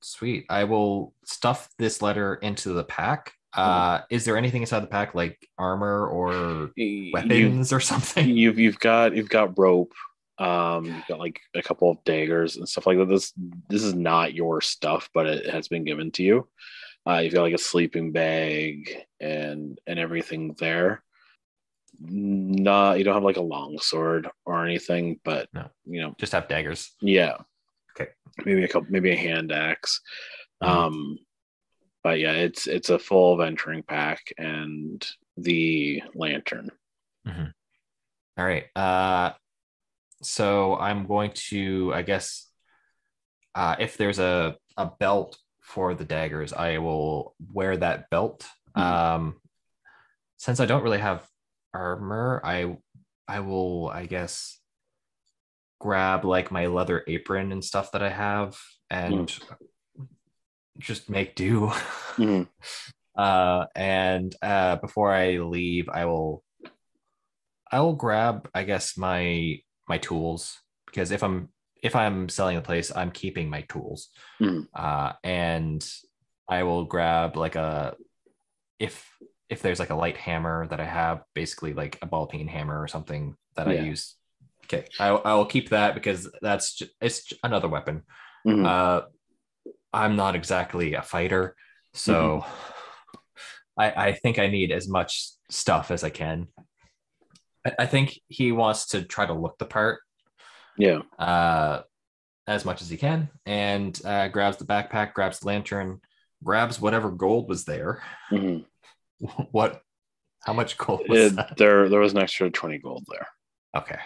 [0.02, 0.46] sweet.
[0.50, 3.34] I will stuff this letter into the pack.
[3.54, 6.72] Uh is there anything inside the pack like armor or
[7.14, 8.30] weapons or something?
[8.30, 9.94] you've you've got you've got rope.
[10.39, 13.06] Um, you've got like a couple of daggers and stuff like that.
[13.10, 13.32] This
[13.70, 16.48] this is not your stuff, but it has been given to you.
[17.08, 21.04] Uh, you've got like a sleeping bag and and everything there.
[22.04, 25.70] Not you don't have like a long sword or anything, but No.
[25.86, 26.91] you know, Just have daggers.
[27.02, 27.38] yeah.
[27.95, 28.12] Okay.
[28.45, 30.02] Maybe a couple, maybe a hand axe.
[30.64, 30.68] Mhm.
[30.68, 31.18] Um,
[32.04, 35.06] but yeah, it's it's a full venturing pack and
[35.38, 36.70] the lantern.
[38.38, 38.66] All right.
[38.76, 39.34] Uh,
[40.24, 42.47] so I'm going to, I guess,
[43.54, 48.47] uh, if there's a, a belt for the daggers, I will wear that belt.
[48.76, 48.82] Mhm.
[48.82, 49.41] Um,
[50.38, 51.28] since I don't really have
[51.74, 52.78] armor, I
[53.28, 54.60] I will, I guess,
[55.80, 58.58] grab like my leather apron and stuff that I have
[58.90, 59.32] and
[60.80, 61.72] just make do.
[62.18, 62.48] Mhm.
[63.16, 66.46] uh and uh before i leave i will
[67.70, 69.58] i will grab i guess my
[69.90, 71.50] my tools because if i'm
[71.84, 74.08] if i'm selling the place i'm keeping my tools
[74.40, 74.66] Mhm.
[74.74, 75.86] uh and
[76.48, 77.98] i will grab like a
[78.80, 79.06] if
[79.52, 82.82] if there's like a light hammer that i have basically like a ball peen hammer
[82.82, 84.16] or something that i use
[84.64, 88.04] okay i, I will keep that because that's just, it's another weapon
[88.47, 88.66] Mhm.
[88.66, 89.06] uh,
[89.93, 91.56] I'm not exactly a fighter,
[91.93, 92.45] so
[93.78, 95.12] I, I think I need as much
[95.49, 96.47] stuff as I can.
[97.68, 99.99] I, I think he wants to try to look the part
[100.78, 100.99] yeah.
[101.20, 101.82] uh,
[102.47, 105.99] as much as he can, and uh, grabs the backpack, grabs the lantern,
[106.43, 108.02] grabs whatever gold was there.
[108.32, 108.66] Mhm.
[109.52, 109.82] What?
[110.44, 113.28] How much gold was It- there there was an extra 20 gold there.
[113.78, 114.00] Okay.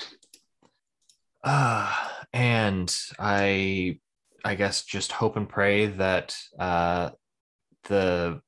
[1.43, 1.93] Uh,
[2.33, 3.99] and I
[4.43, 7.11] I guess just hope and pray that uh
[7.85, 8.41] the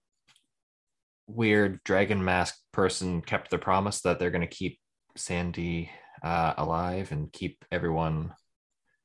[1.28, 4.80] weird dragon mask person kept their promise that they're going to keep
[5.16, 5.90] Sandy
[6.24, 8.34] uh alive and keep everyone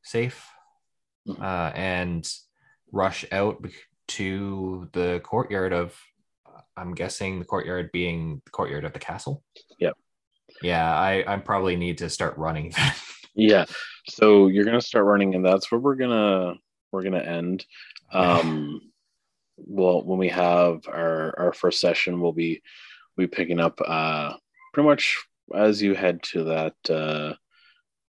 [0.03, 0.49] safe
[1.29, 1.41] Mhm.
[1.41, 2.29] uh and
[2.91, 3.65] rush out
[4.09, 5.97] to the courtyard of
[6.77, 9.43] I'm guessing the courtyard being the courtyard of the castle.
[9.79, 9.95] Yep.
[10.63, 12.93] Yeah, I I probably need to start running then.
[13.35, 13.65] Yeah.
[14.09, 16.55] So you're gonna start running, and that's where we're gonna
[16.91, 17.65] we're gonna end.
[18.13, 18.93] Um,
[19.57, 22.63] well, when we have our our first session, we'll be
[23.17, 24.35] we picking up uh
[24.73, 25.19] pretty much
[25.55, 27.35] as you head to that uh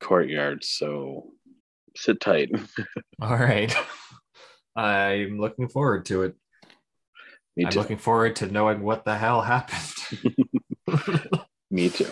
[0.01, 0.65] courtyard.
[0.65, 1.31] So
[1.97, 2.51] sit tight.
[3.21, 3.75] All right.
[4.77, 6.37] I'm looking forward to it.
[7.57, 7.79] Me I'm too.
[7.79, 10.37] looking forward to knowing what the hell happened.
[11.71, 12.11] Me too.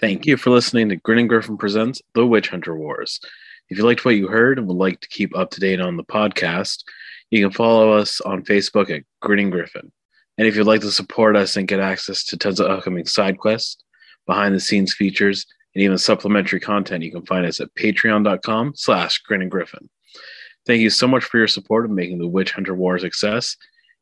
[0.00, 3.20] Thank you for listening to Grinning Griffin Presents The Witch Hunter Wars.
[3.68, 5.96] If you liked what you heard and would like to keep up to date on
[5.96, 6.82] the podcast,
[7.30, 9.92] you can follow us on Facebook at Grinning Griffin.
[10.38, 13.38] And if you'd like to support us and get access to tons of upcoming side
[13.38, 13.82] quests,
[14.26, 19.18] behind the scenes features, and even supplementary content, you can find us at patreon.com slash
[19.18, 19.88] Grinning Griffin.
[20.66, 23.56] Thank you so much for your support of making the Witch Hunter War a success,